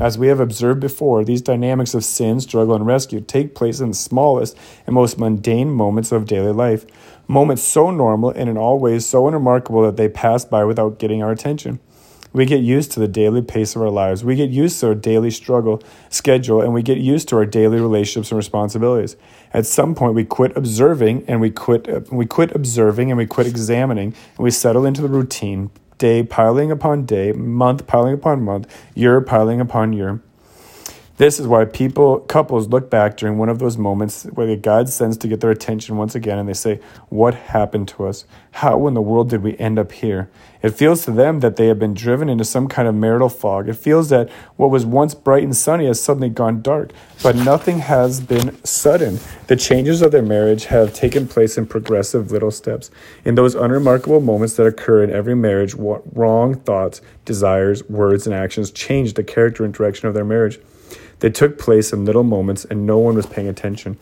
As 0.00 0.16
we 0.16 0.28
have 0.28 0.40
observed 0.40 0.80
before, 0.80 1.22
these 1.22 1.42
dynamics 1.42 1.92
of 1.92 2.02
sin, 2.02 2.40
struggle, 2.40 2.74
and 2.74 2.86
rescue 2.86 3.20
take 3.20 3.54
place 3.54 3.80
in 3.80 3.90
the 3.90 3.94
smallest 3.94 4.56
and 4.86 4.94
most 4.94 5.18
mundane 5.18 5.70
moments 5.70 6.12
of 6.12 6.24
daily 6.24 6.52
life. 6.52 6.86
Moments 7.28 7.62
so 7.62 7.90
normal 7.90 8.30
and 8.30 8.48
in 8.48 8.56
all 8.56 8.78
ways 8.78 9.04
so 9.04 9.26
unremarkable 9.26 9.82
that 9.82 9.96
they 9.98 10.08
pass 10.08 10.46
by 10.46 10.64
without 10.64 10.98
getting 10.98 11.22
our 11.22 11.30
attention. 11.30 11.78
We 12.36 12.44
get 12.44 12.60
used 12.60 12.92
to 12.92 13.00
the 13.00 13.08
daily 13.08 13.40
pace 13.40 13.74
of 13.74 13.80
our 13.80 13.88
lives. 13.88 14.22
We 14.22 14.36
get 14.36 14.50
used 14.50 14.78
to 14.80 14.88
our 14.88 14.94
daily 14.94 15.30
struggle 15.30 15.82
schedule 16.10 16.60
and 16.60 16.74
we 16.74 16.82
get 16.82 16.98
used 16.98 17.30
to 17.30 17.36
our 17.38 17.46
daily 17.46 17.80
relationships 17.80 18.30
and 18.30 18.36
responsibilities. 18.36 19.16
At 19.54 19.64
some 19.64 19.94
point 19.94 20.12
we 20.12 20.26
quit 20.26 20.54
observing 20.54 21.24
and 21.28 21.40
we 21.40 21.48
quit 21.48 22.12
we 22.12 22.26
quit 22.26 22.54
observing 22.54 23.10
and 23.10 23.16
we 23.16 23.24
quit 23.24 23.46
examining 23.46 24.08
and 24.36 24.44
we 24.44 24.50
settle 24.50 24.84
into 24.84 25.00
the 25.00 25.08
routine, 25.08 25.70
day 25.96 26.22
piling 26.22 26.70
upon 26.70 27.06
day, 27.06 27.32
month 27.32 27.86
piling 27.86 28.12
upon 28.12 28.42
month, 28.42 28.66
year 28.94 29.22
piling 29.22 29.58
upon 29.58 29.94
year. 29.94 30.20
This 31.18 31.40
is 31.40 31.46
why 31.46 31.64
people, 31.64 32.20
couples 32.20 32.68
look 32.68 32.90
back 32.90 33.16
during 33.16 33.38
one 33.38 33.48
of 33.48 33.58
those 33.58 33.78
moments 33.78 34.24
where 34.24 34.54
God 34.54 34.90
sends 34.90 35.16
to 35.18 35.28
get 35.28 35.40
their 35.40 35.50
attention 35.50 35.96
once 35.96 36.14
again 36.14 36.38
and 36.38 36.46
they 36.46 36.52
say, 36.52 36.78
What 37.08 37.34
happened 37.34 37.88
to 37.88 38.06
us? 38.06 38.26
How 38.50 38.86
in 38.86 38.92
the 38.92 39.00
world 39.00 39.30
did 39.30 39.42
we 39.42 39.56
end 39.56 39.78
up 39.78 39.92
here? 39.92 40.28
It 40.60 40.74
feels 40.74 41.06
to 41.06 41.12
them 41.12 41.40
that 41.40 41.56
they 41.56 41.68
have 41.68 41.78
been 41.78 41.94
driven 41.94 42.28
into 42.28 42.44
some 42.44 42.68
kind 42.68 42.86
of 42.86 42.94
marital 42.94 43.30
fog. 43.30 43.66
It 43.66 43.78
feels 43.78 44.10
that 44.10 44.28
what 44.56 44.70
was 44.70 44.84
once 44.84 45.14
bright 45.14 45.42
and 45.42 45.56
sunny 45.56 45.86
has 45.86 46.02
suddenly 46.02 46.28
gone 46.28 46.60
dark, 46.60 46.92
but 47.22 47.34
nothing 47.34 47.78
has 47.78 48.20
been 48.20 48.62
sudden. 48.62 49.18
The 49.46 49.56
changes 49.56 50.02
of 50.02 50.12
their 50.12 50.22
marriage 50.22 50.66
have 50.66 50.92
taken 50.92 51.28
place 51.28 51.56
in 51.56 51.66
progressive 51.66 52.30
little 52.30 52.50
steps. 52.50 52.90
In 53.24 53.36
those 53.36 53.54
unremarkable 53.54 54.20
moments 54.20 54.56
that 54.56 54.66
occur 54.66 55.02
in 55.02 55.10
every 55.10 55.34
marriage, 55.34 55.74
what 55.74 56.02
wrong 56.14 56.56
thoughts, 56.56 57.00
desires, 57.24 57.88
words, 57.88 58.26
and 58.26 58.34
actions 58.34 58.70
change 58.70 59.14
the 59.14 59.24
character 59.24 59.64
and 59.64 59.72
direction 59.72 60.08
of 60.08 60.14
their 60.14 60.24
marriage. 60.24 60.58
They 61.20 61.30
took 61.30 61.58
place 61.58 61.92
in 61.92 62.04
little 62.04 62.24
moments 62.24 62.64
and 62.64 62.86
no 62.86 62.98
one 62.98 63.14
was 63.14 63.26
paying 63.26 63.48
attention. 63.48 63.98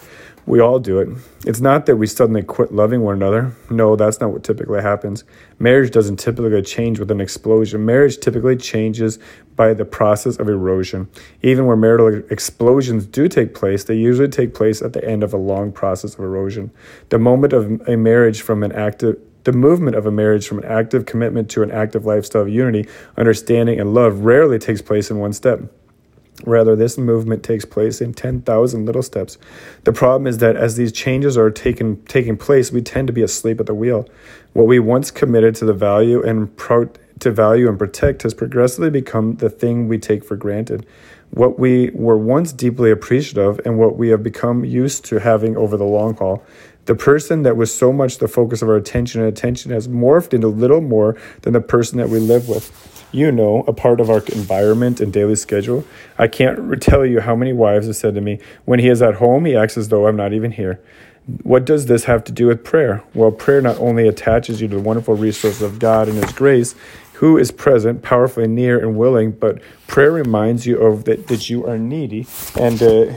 We 0.47 0.61
all 0.61 0.79
do 0.79 0.99
it. 0.99 1.09
It's 1.47 1.61
not 1.61 1.87
that 1.87 1.97
we 1.97 2.07
suddenly 2.07 2.43
quit 2.43 2.71
loving 2.71 3.01
one 3.01 3.15
another. 3.15 3.53
No, 3.71 3.97
that's 3.97 4.21
not 4.21 4.31
what 4.31 4.45
typically 4.45 4.83
happens. 4.83 5.25
Marriage 5.59 5.91
doesn't 5.91 6.19
typically 6.19 6.61
change 6.61 6.99
with 6.99 7.11
an 7.11 7.21
explosion. 7.21 7.87
Marriage 7.87 8.19
typically 8.19 8.57
changes 8.57 9.19
by 9.57 9.73
the 9.73 9.87
process 9.87 10.37
of 10.37 10.49
erosion. 10.49 11.09
Even 11.43 11.65
where 11.65 11.77
marital 11.77 12.23
explosions 12.31 13.07
do 13.07 13.27
take 13.27 13.55
place, 13.55 13.85
they 13.85 13.95
usually 13.95 14.29
take 14.29 14.53
place 14.53 14.83
at 14.83 14.93
the 14.93 15.03
end 15.03 15.23
of 15.23 15.33
a 15.33 15.39
long 15.39 15.73
process 15.73 16.15
of 16.15 16.21
erosion. 16.21 16.71
The 17.09 17.19
moment 17.19 17.55
of 17.55 17.89
a 17.89 17.97
marriage 17.97 18.43
from 18.43 18.63
an 18.63 18.73
active 18.73 19.17
the 19.45 19.53
movement 19.53 19.95
of 19.95 20.07
a 20.07 20.11
marriage 20.11 20.49
from 20.49 20.59
an 20.61 20.65
active 20.65 21.05
commitment 21.05 21.51
to 21.51 21.63
an 21.63 21.71
active 21.71 22.07
lifestyle 22.07 22.41
of 22.41 22.49
unity, 22.49 22.89
understanding, 23.19 23.79
and 23.79 23.93
love 23.93 24.21
rarely 24.21 24.59
takes 24.59 24.81
place 24.81 25.11
in 25.11 25.19
one 25.19 25.35
step. 25.35 25.61
Rather, 26.45 26.77
this 26.77 26.99
movement 26.99 27.43
takes 27.43 27.65
place 27.65 28.01
in 28.01 28.13
10,000 28.13 28.85
little 28.85 29.03
steps. 29.03 29.39
The 29.85 29.93
problem 29.93 30.27
is 30.27 30.39
that 30.39 30.57
as 30.57 30.77
these 30.77 30.93
changes 30.93 31.39
are 31.39 31.51
taking, 31.51 32.03
taking 32.05 32.37
place, 32.37 32.71
we 32.71 32.83
tend 32.83 33.07
to 33.07 33.13
be 33.13 33.23
asleep 33.23 33.61
at 33.61 33.67
the 33.67 33.75
wheel. 33.75 34.07
What 34.53 34.67
we 34.67 34.79
once 34.79 35.11
committed 35.11 35.55
to 35.57 35.65
the 35.65 35.73
value 35.73 36.23
and 36.23 36.55
pro, 36.57 36.91
to 37.21 37.31
value 37.31 37.69
and 37.69 37.79
protect 37.79 38.23
has 38.23 38.35
progressively 38.35 38.91
become 38.91 39.37
the 39.37 39.49
thing 39.49 39.89
we 39.89 39.99
take 39.99 40.25
for 40.25 40.37
granted. 40.37 40.87
What 41.31 41.59
we 41.59 41.91
were 41.95 42.19
once 42.19 42.53
deeply 42.53 42.91
appreciative 42.91 43.61
and 43.65 43.79
what 43.79 43.97
we 43.97 44.09
have 44.09 44.23
become 44.23 44.65
used 44.65 45.05
to 45.07 45.21
having 45.21 45.57
over 45.57 45.77
the 45.77 45.85
long 45.85 46.15
haul. 46.17 46.45
The 46.85 46.95
person 46.95 47.43
that 47.43 47.57
was 47.57 47.75
so 47.75 47.93
much 47.93 48.19
the 48.19 48.29
focus 48.29 48.61
of 48.61 48.69
our 48.69 48.77
attention 48.77 49.23
and 49.23 49.29
attention 49.29 49.73
has 49.73 49.89
morphed 49.89 50.35
into 50.35 50.49
little 50.49 50.83
more 50.83 51.17
than 51.41 51.55
the 51.55 51.61
person 51.63 51.97
that 51.99 52.11
we 52.11 52.19
live 52.19 52.49
with 52.49 52.94
you 53.15 53.31
know, 53.31 53.65
a 53.69 53.73
part 53.73 54.01
of 54.01 54.11
our 54.11 54.19
environment 54.33 55.01
and 55.01 55.13
daily 55.13 55.37
schedule. 55.37 55.85
I 56.19 56.27
can't 56.27 56.83
tell 56.83 57.07
you 57.07 57.21
how 57.21 57.37
many 57.37 57.53
wives 57.53 57.87
have 57.87 57.95
said 57.95 58.15
to 58.17 58.21
me, 58.21 58.41
when 58.65 58.81
he 58.81 58.89
is 58.89 59.01
at 59.03 59.15
home, 59.15 59.45
he 59.45 59.55
acts 59.55 59.79
as 59.79 59.89
though 59.89 60.09
I'm 60.09 60.17
not 60.17 60.33
even 60.33 60.51
here. 60.51 60.81
What 61.45 61.65
does 61.65 61.87
this 61.87 62.05
have 62.05 62.25
to 62.25 62.33
do 62.33 62.49
with 62.49 62.65
prayer? 62.65 63.05
Well, 63.15 63.31
prayer 63.31 63.63
not 63.63 63.79
only 63.79 64.09
attaches 64.09 64.61
you 64.61 64.67
to 64.69 64.75
the 64.77 64.83
wonderful 64.83 65.15
resources 65.15 65.63
of 65.63 65.79
God 65.79 66.09
and 66.09 66.23
His 66.23 66.33
grace, 66.33 66.75
who 67.15 67.39
is 67.39 67.53
present, 67.53 68.03
powerfully 68.03 68.49
near 68.49 68.79
and 68.79 68.99
willing, 68.99 69.31
but 69.31 69.63
prayer 69.87 70.11
reminds 70.11 70.67
you 70.67 70.79
of 70.83 71.05
that, 71.05 71.29
that 71.29 71.49
you 71.49 71.67
are 71.67 71.79
needy 71.79 72.27
and 72.59 72.83
uh, 72.83 73.13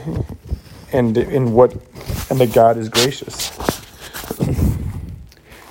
and 0.94 1.18
in 1.18 1.54
what 1.54 1.74
and 2.30 2.40
that 2.40 2.54
God 2.54 2.78
is 2.78 2.88
gracious. 2.88 3.52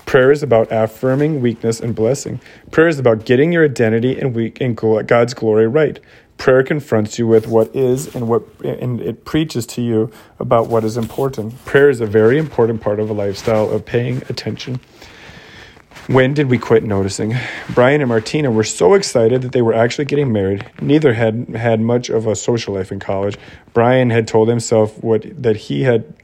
Prayer 0.06 0.30
is 0.30 0.42
about 0.42 0.68
affirming 0.70 1.42
weakness 1.42 1.80
and 1.80 1.94
blessing. 1.94 2.40
Prayer 2.70 2.88
is 2.88 2.98
about 2.98 3.24
getting 3.24 3.52
your 3.52 3.64
identity 3.64 4.18
and 4.18 4.34
weak 4.34 4.60
and 4.60 4.76
God's 4.76 5.34
glory 5.34 5.66
right. 5.66 5.98
Prayer 6.38 6.62
confronts 6.62 7.18
you 7.18 7.26
with 7.26 7.46
what 7.48 7.74
is 7.74 8.14
and 8.14 8.28
what 8.28 8.42
and 8.62 9.00
it 9.00 9.24
preaches 9.24 9.66
to 9.66 9.82
you 9.82 10.12
about 10.38 10.68
what 10.68 10.84
is 10.84 10.96
important. 10.96 11.64
Prayer 11.64 11.90
is 11.90 12.00
a 12.00 12.06
very 12.06 12.38
important 12.38 12.80
part 12.80 13.00
of 13.00 13.10
a 13.10 13.12
lifestyle 13.12 13.68
of 13.70 13.84
paying 13.84 14.18
attention. 14.28 14.80
When 16.06 16.34
did 16.34 16.48
we 16.48 16.58
quit 16.58 16.84
noticing? 16.84 17.34
Brian 17.74 18.00
and 18.00 18.08
Martina 18.08 18.50
were 18.50 18.62
so 18.62 18.94
excited 18.94 19.42
that 19.42 19.50
they 19.50 19.62
were 19.62 19.74
actually 19.74 20.04
getting 20.04 20.30
married. 20.30 20.64
Neither 20.80 21.14
had 21.14 21.48
had 21.56 21.80
much 21.80 22.10
of 22.10 22.28
a 22.28 22.36
social 22.36 22.74
life 22.74 22.92
in 22.92 23.00
college. 23.00 23.36
Brian 23.72 24.10
had 24.10 24.28
told 24.28 24.48
himself 24.48 25.02
what 25.02 25.24
that 25.42 25.56
he 25.56 25.82
had 25.82 26.14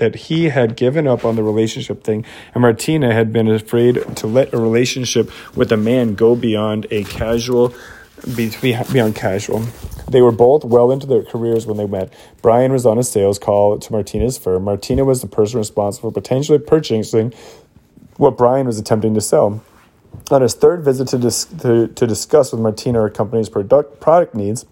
that 0.00 0.14
he 0.16 0.48
had 0.48 0.76
given 0.76 1.06
up 1.06 1.24
on 1.24 1.36
the 1.36 1.42
relationship 1.42 2.02
thing, 2.02 2.24
and 2.54 2.62
Martina 2.62 3.12
had 3.12 3.32
been 3.32 3.48
afraid 3.48 4.16
to 4.16 4.26
let 4.26 4.52
a 4.52 4.58
relationship 4.58 5.30
with 5.54 5.70
a 5.70 5.76
man 5.76 6.14
go 6.14 6.34
beyond 6.34 6.86
a 6.90 7.04
casual, 7.04 7.72
beyond 8.34 9.14
casual. 9.14 9.60
They 10.10 10.22
were 10.22 10.32
both 10.32 10.64
well 10.64 10.90
into 10.90 11.06
their 11.06 11.22
careers 11.22 11.66
when 11.66 11.76
they 11.76 11.86
met. 11.86 12.12
Brian 12.42 12.72
was 12.72 12.84
on 12.84 12.98
a 12.98 13.04
sales 13.04 13.38
call 13.38 13.78
to 13.78 13.92
Martina's 13.92 14.38
firm. 14.38 14.64
Martina 14.64 15.04
was 15.04 15.20
the 15.20 15.28
person 15.28 15.58
responsible 15.58 16.10
for 16.10 16.20
potentially 16.20 16.58
purchasing 16.58 17.32
what 18.16 18.36
Brian 18.36 18.66
was 18.66 18.78
attempting 18.78 19.14
to 19.14 19.20
sell. 19.20 19.62
On 20.30 20.42
his 20.42 20.54
third 20.54 20.82
visit 20.82 21.08
to, 21.08 21.18
dis- 21.18 21.44
to, 21.44 21.88
to 21.88 22.06
discuss 22.06 22.52
with 22.52 22.60
Martina 22.60 23.00
her 23.00 23.10
company's 23.10 23.48
product, 23.48 24.00
product 24.00 24.34
needs, 24.34 24.64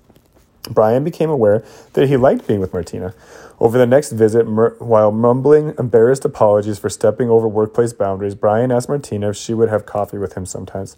Brian 0.71 1.05
became 1.05 1.31
aware 1.31 1.65
that 1.95 2.09
he 2.09 2.17
liked 2.17 2.47
being 2.47 2.61
with 2.61 2.73
Martina. 2.73 3.15
Over 3.61 3.77
the 3.77 3.87
next 3.87 4.13
visit, 4.13 4.45
while 4.45 5.11
mumbling 5.11 5.75
embarrassed 5.79 6.25
apologies 6.25 6.79
for 6.79 6.89
stepping 6.89 7.29
over 7.29 7.49
workplace 7.49 7.93
boundaries, 7.93 8.35
Brian 8.35 8.71
asked 8.71 8.89
Martina 8.89 9.31
if 9.31 9.37
she 9.37 9.55
would 9.55 9.69
have 9.69 9.85
coffee 9.85 10.19
with 10.19 10.35
him 10.35 10.47
sometimes. 10.47 10.97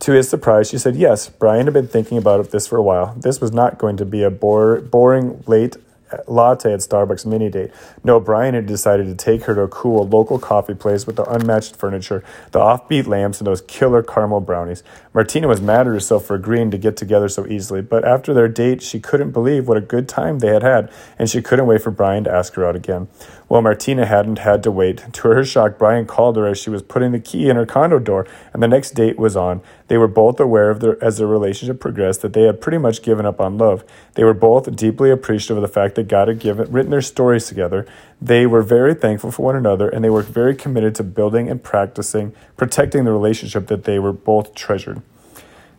To 0.00 0.12
his 0.12 0.28
surprise, 0.28 0.70
she 0.70 0.78
said 0.78 0.96
yes. 0.96 1.28
Brian 1.28 1.66
had 1.66 1.74
been 1.74 1.88
thinking 1.88 2.16
about 2.16 2.50
this 2.50 2.66
for 2.66 2.76
a 2.76 2.82
while. 2.82 3.14
This 3.16 3.40
was 3.40 3.52
not 3.52 3.78
going 3.78 3.96
to 3.98 4.06
be 4.06 4.22
a 4.22 4.30
bore, 4.30 4.80
boring, 4.80 5.42
late 5.46 5.76
latte 6.26 6.72
at 6.72 6.80
Starbucks 6.80 7.26
mini 7.26 7.50
date. 7.50 7.70
No, 8.04 8.20
Brian 8.20 8.54
had 8.54 8.66
decided 8.66 9.06
to 9.06 9.14
take 9.14 9.44
her 9.44 9.54
to 9.54 9.62
a 9.62 9.68
cool 9.68 10.06
local 10.06 10.38
coffee 10.38 10.74
place 10.74 11.06
with 11.06 11.16
the 11.16 11.24
unmatched 11.24 11.76
furniture, 11.76 12.24
the 12.52 12.58
offbeat 12.58 13.06
lamps, 13.06 13.38
and 13.38 13.46
those 13.46 13.60
killer 13.62 14.02
caramel 14.02 14.40
brownies. 14.40 14.82
Martina 15.12 15.48
was 15.48 15.60
mad 15.60 15.80
at 15.80 15.86
herself 15.86 16.24
for 16.24 16.34
agreeing 16.34 16.70
to 16.70 16.78
get 16.78 16.96
together 16.96 17.28
so 17.28 17.46
easily, 17.46 17.82
but 17.82 18.04
after 18.04 18.32
their 18.32 18.48
date, 18.48 18.82
she 18.82 19.00
couldn't 19.00 19.32
believe 19.32 19.66
what 19.66 19.76
a 19.76 19.80
good 19.80 20.08
time 20.08 20.38
they 20.38 20.48
had 20.48 20.62
had, 20.62 20.90
and 21.18 21.28
she 21.28 21.42
couldn't 21.42 21.66
wait 21.66 21.82
for 21.82 21.90
Brian 21.90 22.24
to 22.24 22.32
ask 22.32 22.54
her 22.54 22.64
out 22.64 22.76
again. 22.76 23.08
Well, 23.48 23.62
Martina 23.62 24.06
hadn't 24.06 24.38
had 24.38 24.62
to 24.62 24.70
wait. 24.70 25.12
To 25.12 25.28
her 25.28 25.44
shock, 25.44 25.76
Brian 25.78 26.06
called 26.06 26.36
her 26.36 26.46
as 26.46 26.58
she 26.58 26.70
was 26.70 26.82
putting 26.82 27.10
the 27.10 27.18
key 27.18 27.48
in 27.48 27.56
her 27.56 27.66
condo 27.66 27.98
door, 27.98 28.24
and 28.52 28.62
the 28.62 28.68
next 28.68 28.92
date 28.92 29.18
was 29.18 29.36
on. 29.36 29.60
They 29.90 29.98
were 29.98 30.06
both 30.06 30.38
aware 30.38 30.70
of 30.70 30.78
their, 30.78 31.02
as 31.02 31.18
their 31.18 31.26
relationship 31.26 31.80
progressed 31.80 32.22
that 32.22 32.32
they 32.32 32.42
had 32.42 32.60
pretty 32.60 32.78
much 32.78 33.02
given 33.02 33.26
up 33.26 33.40
on 33.40 33.58
love. 33.58 33.82
They 34.14 34.22
were 34.22 34.34
both 34.34 34.76
deeply 34.76 35.10
appreciative 35.10 35.56
of 35.56 35.62
the 35.62 35.80
fact 35.80 35.96
that 35.96 36.06
God 36.06 36.28
had 36.28 36.38
given, 36.38 36.70
written 36.70 36.92
their 36.92 37.02
stories 37.02 37.48
together. 37.48 37.88
They 38.22 38.46
were 38.46 38.62
very 38.62 38.94
thankful 38.94 39.32
for 39.32 39.42
one 39.42 39.56
another, 39.56 39.88
and 39.88 40.04
they 40.04 40.08
were 40.08 40.22
very 40.22 40.54
committed 40.54 40.94
to 40.94 41.02
building 41.02 41.50
and 41.50 41.60
practicing, 41.60 42.32
protecting 42.56 43.04
the 43.04 43.10
relationship 43.10 43.66
that 43.66 43.82
they 43.82 43.98
were 43.98 44.12
both 44.12 44.54
treasured. 44.54 45.02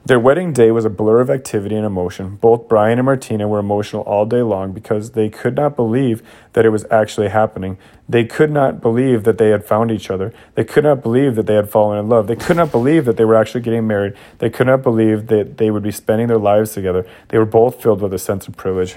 Their 0.03 0.19
wedding 0.19 0.51
day 0.51 0.71
was 0.71 0.83
a 0.83 0.89
blur 0.89 1.21
of 1.21 1.29
activity 1.29 1.75
and 1.75 1.85
emotion. 1.85 2.37
Both 2.37 2.67
Brian 2.67 2.97
and 2.97 3.05
Martina 3.05 3.47
were 3.47 3.59
emotional 3.59 4.01
all 4.01 4.25
day 4.25 4.41
long 4.41 4.71
because 4.71 5.11
they 5.11 5.29
could 5.29 5.55
not 5.55 5.75
believe 5.75 6.23
that 6.53 6.65
it 6.65 6.69
was 6.69 6.87
actually 6.89 7.29
happening. 7.29 7.77
They 8.09 8.25
could 8.25 8.49
not 8.49 8.81
believe 8.81 9.25
that 9.25 9.37
they 9.37 9.49
had 9.49 9.63
found 9.63 9.91
each 9.91 10.09
other. 10.09 10.33
They 10.55 10.63
could 10.63 10.85
not 10.85 11.03
believe 11.03 11.35
that 11.35 11.45
they 11.45 11.53
had 11.53 11.69
fallen 11.69 11.99
in 11.99 12.09
love. 12.09 12.25
They 12.25 12.35
could 12.35 12.57
not 12.57 12.71
believe 12.71 13.05
that 13.05 13.15
they 13.15 13.25
were 13.25 13.35
actually 13.35 13.61
getting 13.61 13.85
married. 13.85 14.15
They 14.39 14.49
could 14.49 14.65
not 14.65 14.81
believe 14.81 15.27
that 15.27 15.57
they 15.57 15.69
would 15.69 15.83
be 15.83 15.91
spending 15.91 16.27
their 16.27 16.39
lives 16.39 16.73
together. 16.73 17.05
They 17.27 17.37
were 17.37 17.45
both 17.45 17.79
filled 17.79 18.01
with 18.01 18.11
a 18.11 18.19
sense 18.19 18.47
of 18.47 18.57
privilege. 18.57 18.95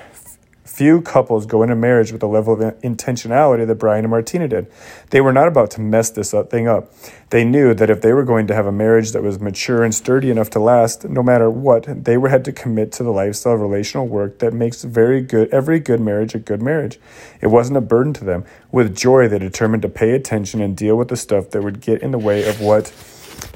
Few 0.64 1.02
couples 1.02 1.44
go 1.44 1.62
into 1.62 1.76
marriage 1.76 2.10
with 2.10 2.22
the 2.22 2.28
level 2.28 2.54
of 2.54 2.80
intentionality 2.80 3.66
that 3.66 3.74
Brian 3.74 4.06
and 4.06 4.10
Martina 4.10 4.48
did. 4.48 4.66
They 5.10 5.20
were 5.20 5.32
not 5.32 5.46
about 5.46 5.70
to 5.72 5.82
mess 5.82 6.08
this 6.08 6.34
thing 6.50 6.66
up. 6.66 6.90
They 7.28 7.44
knew 7.44 7.74
that 7.74 7.90
if 7.90 8.00
they 8.00 8.14
were 8.14 8.24
going 8.24 8.46
to 8.46 8.54
have 8.54 8.64
a 8.64 8.72
marriage 8.72 9.12
that 9.12 9.22
was 9.22 9.38
mature 9.38 9.84
and 9.84 9.94
sturdy 9.94 10.30
enough 10.30 10.48
to 10.50 10.60
last, 10.60 11.06
no 11.06 11.22
matter 11.22 11.50
what, 11.50 12.04
they 12.04 12.18
had 12.18 12.46
to 12.46 12.52
commit 12.52 12.92
to 12.92 13.02
the 13.02 13.10
lifestyle 13.10 13.52
of 13.52 13.60
relational 13.60 14.08
work 14.08 14.38
that 14.38 14.54
makes 14.54 14.84
very 14.84 15.20
good 15.20 15.52
every 15.52 15.78
good 15.80 16.00
marriage 16.00 16.34
a 16.34 16.38
good 16.38 16.62
marriage. 16.62 16.98
It 17.42 17.48
wasn't 17.48 17.76
a 17.76 17.82
burden 17.82 18.14
to 18.14 18.24
them. 18.24 18.46
With 18.72 18.96
joy, 18.96 19.28
they 19.28 19.38
determined 19.38 19.82
to 19.82 19.90
pay 19.90 20.12
attention 20.12 20.62
and 20.62 20.74
deal 20.74 20.96
with 20.96 21.08
the 21.08 21.16
stuff 21.16 21.50
that 21.50 21.62
would 21.62 21.82
get 21.82 22.02
in 22.02 22.10
the 22.10 22.18
way 22.18 22.48
of 22.48 22.62
what 22.62 22.90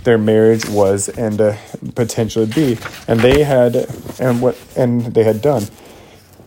their 0.05 0.19
marriage 0.19 0.69
was 0.69 1.09
and 1.09 1.41
uh, 1.41 1.57
potentially 1.95 2.47
be. 2.47 2.79
And 3.07 3.21
they 3.21 3.45
had 3.45 3.77
and 4.21 4.43
what 4.43 4.59
and 4.77 5.07
they 5.15 5.25
had 5.25 5.41
done. 5.41 5.65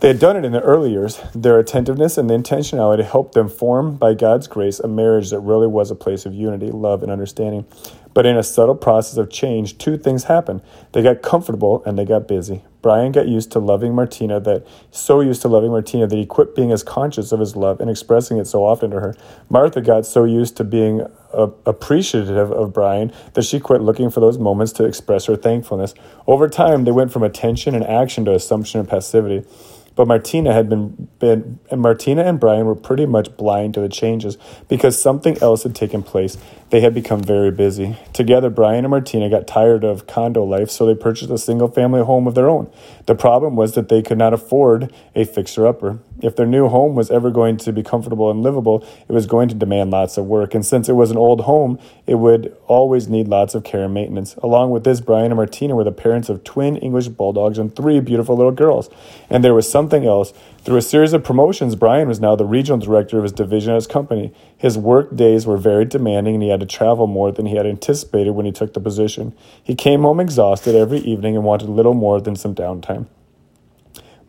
They 0.02 0.08
had 0.08 0.18
done 0.18 0.36
it 0.36 0.44
in 0.44 0.50
the 0.50 0.60
early 0.62 0.90
years. 0.90 1.20
Their 1.32 1.60
attentiveness 1.60 2.18
and 2.18 2.28
the 2.28 2.34
intentionality 2.34 3.04
helped 3.04 3.34
them 3.34 3.48
form, 3.48 3.94
by 3.94 4.14
God's 4.14 4.48
grace, 4.48 4.80
a 4.80 4.88
marriage 4.88 5.30
that 5.30 5.38
really 5.38 5.68
was 5.68 5.92
a 5.92 5.94
place 5.94 6.26
of 6.26 6.34
unity, 6.34 6.72
love, 6.72 7.04
and 7.04 7.12
understanding. 7.12 7.66
But 8.12 8.26
in 8.26 8.36
a 8.36 8.42
subtle 8.42 8.74
process 8.74 9.16
of 9.16 9.30
change, 9.30 9.78
two 9.78 9.96
things 9.96 10.24
happened. 10.24 10.60
They 10.90 11.04
got 11.04 11.22
comfortable 11.22 11.84
and 11.86 11.96
they 11.96 12.04
got 12.04 12.26
busy. 12.26 12.64
Brian 12.82 13.12
got 13.12 13.28
used 13.28 13.52
to 13.52 13.60
loving 13.60 13.94
Martina 13.94 14.40
that 14.40 14.66
so 14.90 15.20
used 15.20 15.40
to 15.42 15.48
loving 15.48 15.70
Martina 15.70 16.08
that 16.08 16.16
he 16.16 16.26
quit 16.26 16.56
being 16.56 16.72
as 16.72 16.82
conscious 16.82 17.30
of 17.30 17.38
his 17.38 17.54
love 17.54 17.80
and 17.80 17.88
expressing 17.88 18.38
it 18.38 18.48
so 18.48 18.64
often 18.64 18.90
to 18.90 18.98
her. 18.98 19.14
Martha 19.48 19.80
got 19.80 20.04
so 20.04 20.24
used 20.24 20.56
to 20.56 20.64
being 20.64 21.06
appreciative 21.32 22.50
of 22.50 22.72
Brian 22.72 23.12
that 23.34 23.44
she 23.44 23.60
quit 23.60 23.80
looking 23.80 24.10
for 24.10 24.18
those 24.18 24.36
moments 24.36 24.72
to 24.72 24.84
express 24.84 25.26
her 25.26 25.36
thankfulness. 25.36 25.94
Over 26.26 26.48
time, 26.48 26.82
they 26.82 26.90
went 26.90 27.12
from 27.12 27.22
attention 27.22 27.76
and 27.76 27.86
action 27.86 28.24
to 28.24 28.34
assumption 28.34 28.80
and 28.80 28.88
passivity. 28.88 29.46
But 29.94 30.08
Martina 30.08 30.52
had 30.52 30.68
been, 30.68 31.08
been 31.18 31.58
and 31.70 31.80
Martina 31.80 32.24
and 32.24 32.40
Brian 32.40 32.66
were 32.66 32.74
pretty 32.74 33.06
much 33.06 33.36
blind 33.36 33.74
to 33.74 33.80
the 33.80 33.88
changes 33.88 34.38
because 34.68 35.00
something 35.00 35.36
else 35.42 35.62
had 35.62 35.74
taken 35.74 36.02
place. 36.02 36.38
They 36.70 36.80
had 36.80 36.94
become 36.94 37.22
very 37.22 37.50
busy. 37.50 37.98
Together, 38.12 38.48
Brian 38.48 38.84
and 38.84 38.90
Martina 38.90 39.28
got 39.28 39.46
tired 39.46 39.84
of 39.84 40.06
condo 40.06 40.42
life, 40.44 40.70
so 40.70 40.86
they 40.86 40.94
purchased 40.94 41.30
a 41.30 41.36
single 41.36 41.68
family 41.68 42.02
home 42.02 42.26
of 42.26 42.34
their 42.34 42.48
own. 42.48 42.70
The 43.06 43.14
problem 43.14 43.56
was 43.56 43.74
that 43.74 43.90
they 43.90 44.00
could 44.00 44.18
not 44.18 44.32
afford 44.32 44.92
a 45.14 45.24
fixer 45.24 45.66
upper. 45.66 45.98
If 46.22 46.36
their 46.36 46.46
new 46.46 46.68
home 46.68 46.94
was 46.94 47.10
ever 47.10 47.30
going 47.30 47.56
to 47.58 47.72
be 47.72 47.82
comfortable 47.82 48.30
and 48.30 48.42
livable, 48.42 48.86
it 49.08 49.12
was 49.12 49.26
going 49.26 49.48
to 49.48 49.54
demand 49.54 49.90
lots 49.90 50.16
of 50.16 50.26
work. 50.26 50.54
And 50.54 50.64
since 50.64 50.88
it 50.88 50.94
was 50.94 51.10
an 51.10 51.16
old 51.16 51.42
home, 51.42 51.78
it 52.06 52.14
would 52.14 52.56
always 52.68 53.08
need 53.08 53.28
lots 53.28 53.54
of 53.54 53.64
care 53.64 53.84
and 53.84 53.94
maintenance. 53.94 54.36
Along 54.36 54.70
with 54.70 54.84
this, 54.84 55.00
Brian 55.00 55.26
and 55.26 55.36
Martina 55.36 55.74
were 55.74 55.84
the 55.84 55.92
parents 55.92 56.28
of 56.28 56.44
twin 56.44 56.76
English 56.76 57.08
bulldogs 57.08 57.58
and 57.58 57.74
three 57.74 58.00
beautiful 58.00 58.36
little 58.36 58.52
girls. 58.52 58.88
And 59.28 59.42
there 59.42 59.54
was 59.54 59.70
something 59.70 60.06
else. 60.06 60.32
Through 60.62 60.76
a 60.76 60.82
series 60.82 61.12
of 61.12 61.24
promotions, 61.24 61.74
Brian 61.74 62.06
was 62.06 62.20
now 62.20 62.36
the 62.36 62.44
regional 62.44 62.78
director 62.78 63.16
of 63.16 63.24
his 63.24 63.32
division 63.32 63.72
at 63.72 63.76
his 63.76 63.88
company. 63.88 64.32
His 64.56 64.78
work 64.78 65.16
days 65.16 65.44
were 65.44 65.56
very 65.56 65.84
demanding 65.84 66.34
and 66.34 66.42
he 66.42 66.50
had 66.50 66.60
to 66.60 66.66
travel 66.66 67.08
more 67.08 67.32
than 67.32 67.46
he 67.46 67.56
had 67.56 67.66
anticipated 67.66 68.30
when 68.30 68.46
he 68.46 68.52
took 68.52 68.72
the 68.72 68.80
position. 68.80 69.34
He 69.60 69.74
came 69.74 70.02
home 70.02 70.20
exhausted 70.20 70.76
every 70.76 71.00
evening 71.00 71.34
and 71.34 71.44
wanted 71.44 71.68
little 71.68 71.94
more 71.94 72.20
than 72.20 72.36
some 72.36 72.54
downtime. 72.54 73.06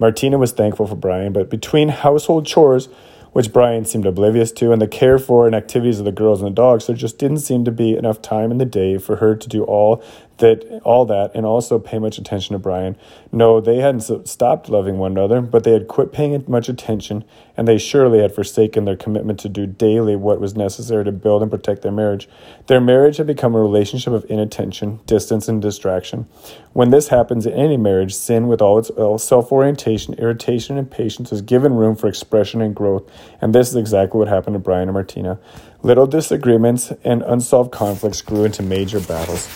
Martina 0.03 0.38
was 0.38 0.51
thankful 0.51 0.86
for 0.86 0.98
Brian, 0.98 1.31
but 1.31 1.50
between 1.50 1.88
household 1.88 2.45
chores, 2.45 2.89
which 3.31 3.53
Brian 3.53 3.86
seemed 3.86 4.05
oblivious 4.05 4.51
to, 4.51 4.74
and 4.74 4.81
the 4.81 4.86
care 4.86 5.17
for 5.17 5.45
and 5.45 5.55
activities 5.55 5.98
of 5.98 6.03
the 6.03 6.12
girls 6.12 6.41
and 6.41 6.51
the 6.51 6.53
dogs, 6.53 6.88
there 6.88 6.95
just 6.98 7.17
didn't 7.17 7.38
seem 7.38 7.63
to 7.63 7.72
be 7.72 7.95
enough 7.95 8.22
time 8.22 8.51
in 8.51 8.57
the 8.57 8.65
day 8.65 8.98
for 8.98 9.15
her 9.15 9.33
to 9.33 9.48
do 9.48 9.63
all 9.63 10.03
that 10.44 10.82
all 10.84 11.06
that 11.06 11.32
and 11.34 11.46
also 11.46 11.80
pay 11.80 11.98
much 11.98 12.18
attention 12.18 12.52
to 12.52 12.60
Brian. 12.60 12.98
No, 13.32 13.62
they 13.62 13.78
hadn't 13.78 14.28
stopped 14.28 14.68
loving 14.68 14.98
one 14.98 15.14
another, 15.14 15.40
but 15.40 15.64
they 15.64 15.72
had 15.72 15.88
quit 15.88 16.12
paying 16.12 16.44
much 16.50 16.68
attention, 16.68 17.24
and 17.56 17.66
they 17.66 17.78
surely 17.78 18.20
had 18.20 18.36
forsaken 18.36 18.84
their 18.84 18.98
commitment 18.98 19.40
to 19.40 19.48
do 19.48 19.66
daily 19.66 20.18
what 20.18 20.42
was 20.42 20.54
necessary 20.54 21.06
to 21.06 21.14
build 21.14 21.42
and 21.42 21.50
protect 21.50 21.82
their 21.82 21.94
marriage. 21.94 22.28
Their 22.68 22.82
marriage 22.82 23.18
had 23.18 23.28
become 23.28 23.56
a 23.56 23.62
relationship 23.62 24.12
of 24.12 24.26
inattention, 24.30 25.00
distance, 25.06 25.48
and 25.48 25.62
distraction. 25.62 26.28
When 26.74 26.90
this 26.90 27.08
happens 27.08 27.46
in 27.46 27.54
any 27.54 27.78
marriage, 27.78 28.14
sin 28.14 28.50
with 28.50 28.62
all 28.62 28.78
its 28.78 28.92
self 29.24 29.50
orientation, 29.50 30.14
irritation, 30.16 30.78
and 30.78 30.92
patience 30.92 31.32
is 31.32 31.42
given 31.42 31.74
room 31.74 31.96
for 31.96 32.08
expression 32.08 32.62
and 32.62 32.76
growth, 32.76 33.10
and 33.40 33.56
this 33.56 33.70
is 33.70 33.78
exactly 33.78 34.20
what 34.20 34.28
happened 34.28 34.56
to 34.56 34.60
Brian 34.60 34.90
and 34.90 34.94
Martina. 34.94 35.40
Little 35.84 36.08
disagreements 36.08 36.92
and 37.06 37.22
unsolved 37.22 37.72
conflicts 37.72 38.22
grew 38.22 38.44
into 38.44 38.62
major 38.62 39.00
battles. 39.00 39.48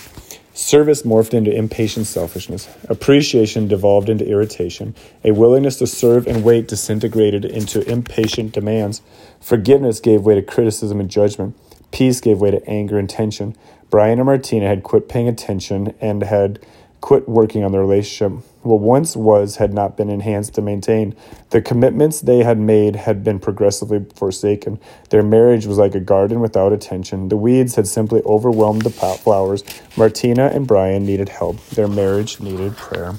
Service 0.58 1.04
morphed 1.04 1.36
into 1.36 1.56
impatient 1.56 2.08
selfishness. 2.08 2.68
Appreciation 2.90 3.68
devolved 3.68 4.10
into 4.10 4.28
irritation. 4.28 4.96
A 5.24 5.30
willingness 5.30 5.78
to 5.78 5.86
serve 5.86 6.26
and 6.26 6.44
wait 6.44 6.68
disintegrated 6.68 7.46
into 7.46 7.88
impatient 7.88 8.54
demands. 8.54 9.04
Forgiveness 9.40 10.00
gave 10.00 10.24
way 10.24 10.34
to 10.34 10.42
criticism 10.42 11.00
and 11.00 11.12
judgment. 11.12 11.56
Peace 11.92 12.20
gave 12.20 12.42
way 12.42 12.50
to 12.50 12.68
anger 12.68 12.98
and 12.98 13.08
tension. 13.08 13.56
Brian 13.92 14.18
and 14.18 14.26
Martina 14.26 14.68
had 14.68 14.82
quit 14.82 15.08
paying 15.08 15.28
attention 15.28 15.94
and 16.02 16.24
had 16.24 16.58
quit 17.02 17.30
working 17.30 17.64
on 17.64 17.72
the 17.72 17.78
relationship. 17.78 18.44
What 18.68 18.82
once 18.82 19.16
was 19.16 19.56
had 19.56 19.74
not 19.74 19.96
been 19.96 20.10
enhanced 20.10 20.56
to 20.56 20.62
maintain. 20.62 21.16
The 21.52 21.62
commitments 21.62 22.20
they 22.20 22.44
had 22.44 22.60
made 22.60 22.98
had 22.98 23.24
been 23.24 23.40
progressively 23.40 24.06
forsaken. 24.14 24.78
Their 25.10 25.24
marriage 25.24 25.66
was 25.66 25.78
like 25.78 25.96
a 25.96 26.02
garden 26.02 26.42
without 26.42 26.74
attention. 26.74 27.30
The 27.30 27.38
weeds 27.38 27.76
had 27.76 27.88
simply 27.88 28.22
overwhelmed 28.24 28.82
the 28.82 28.90
flowers. 28.90 29.64
Martina 29.96 30.48
and 30.48 30.68
Brian 30.68 31.06
needed 31.06 31.30
help. 31.30 31.66
Their 31.68 31.88
marriage 31.88 32.42
needed 32.42 32.76
prayer. 32.76 33.16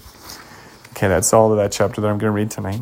Okay, 0.90 1.08
that's 1.08 1.32
all 1.32 1.50
of 1.50 1.56
that 1.56 1.72
chapter 1.72 2.02
that 2.02 2.08
I'm 2.08 2.18
going 2.18 2.30
to 2.30 2.37
read 2.37 2.50
tonight. 2.50 2.80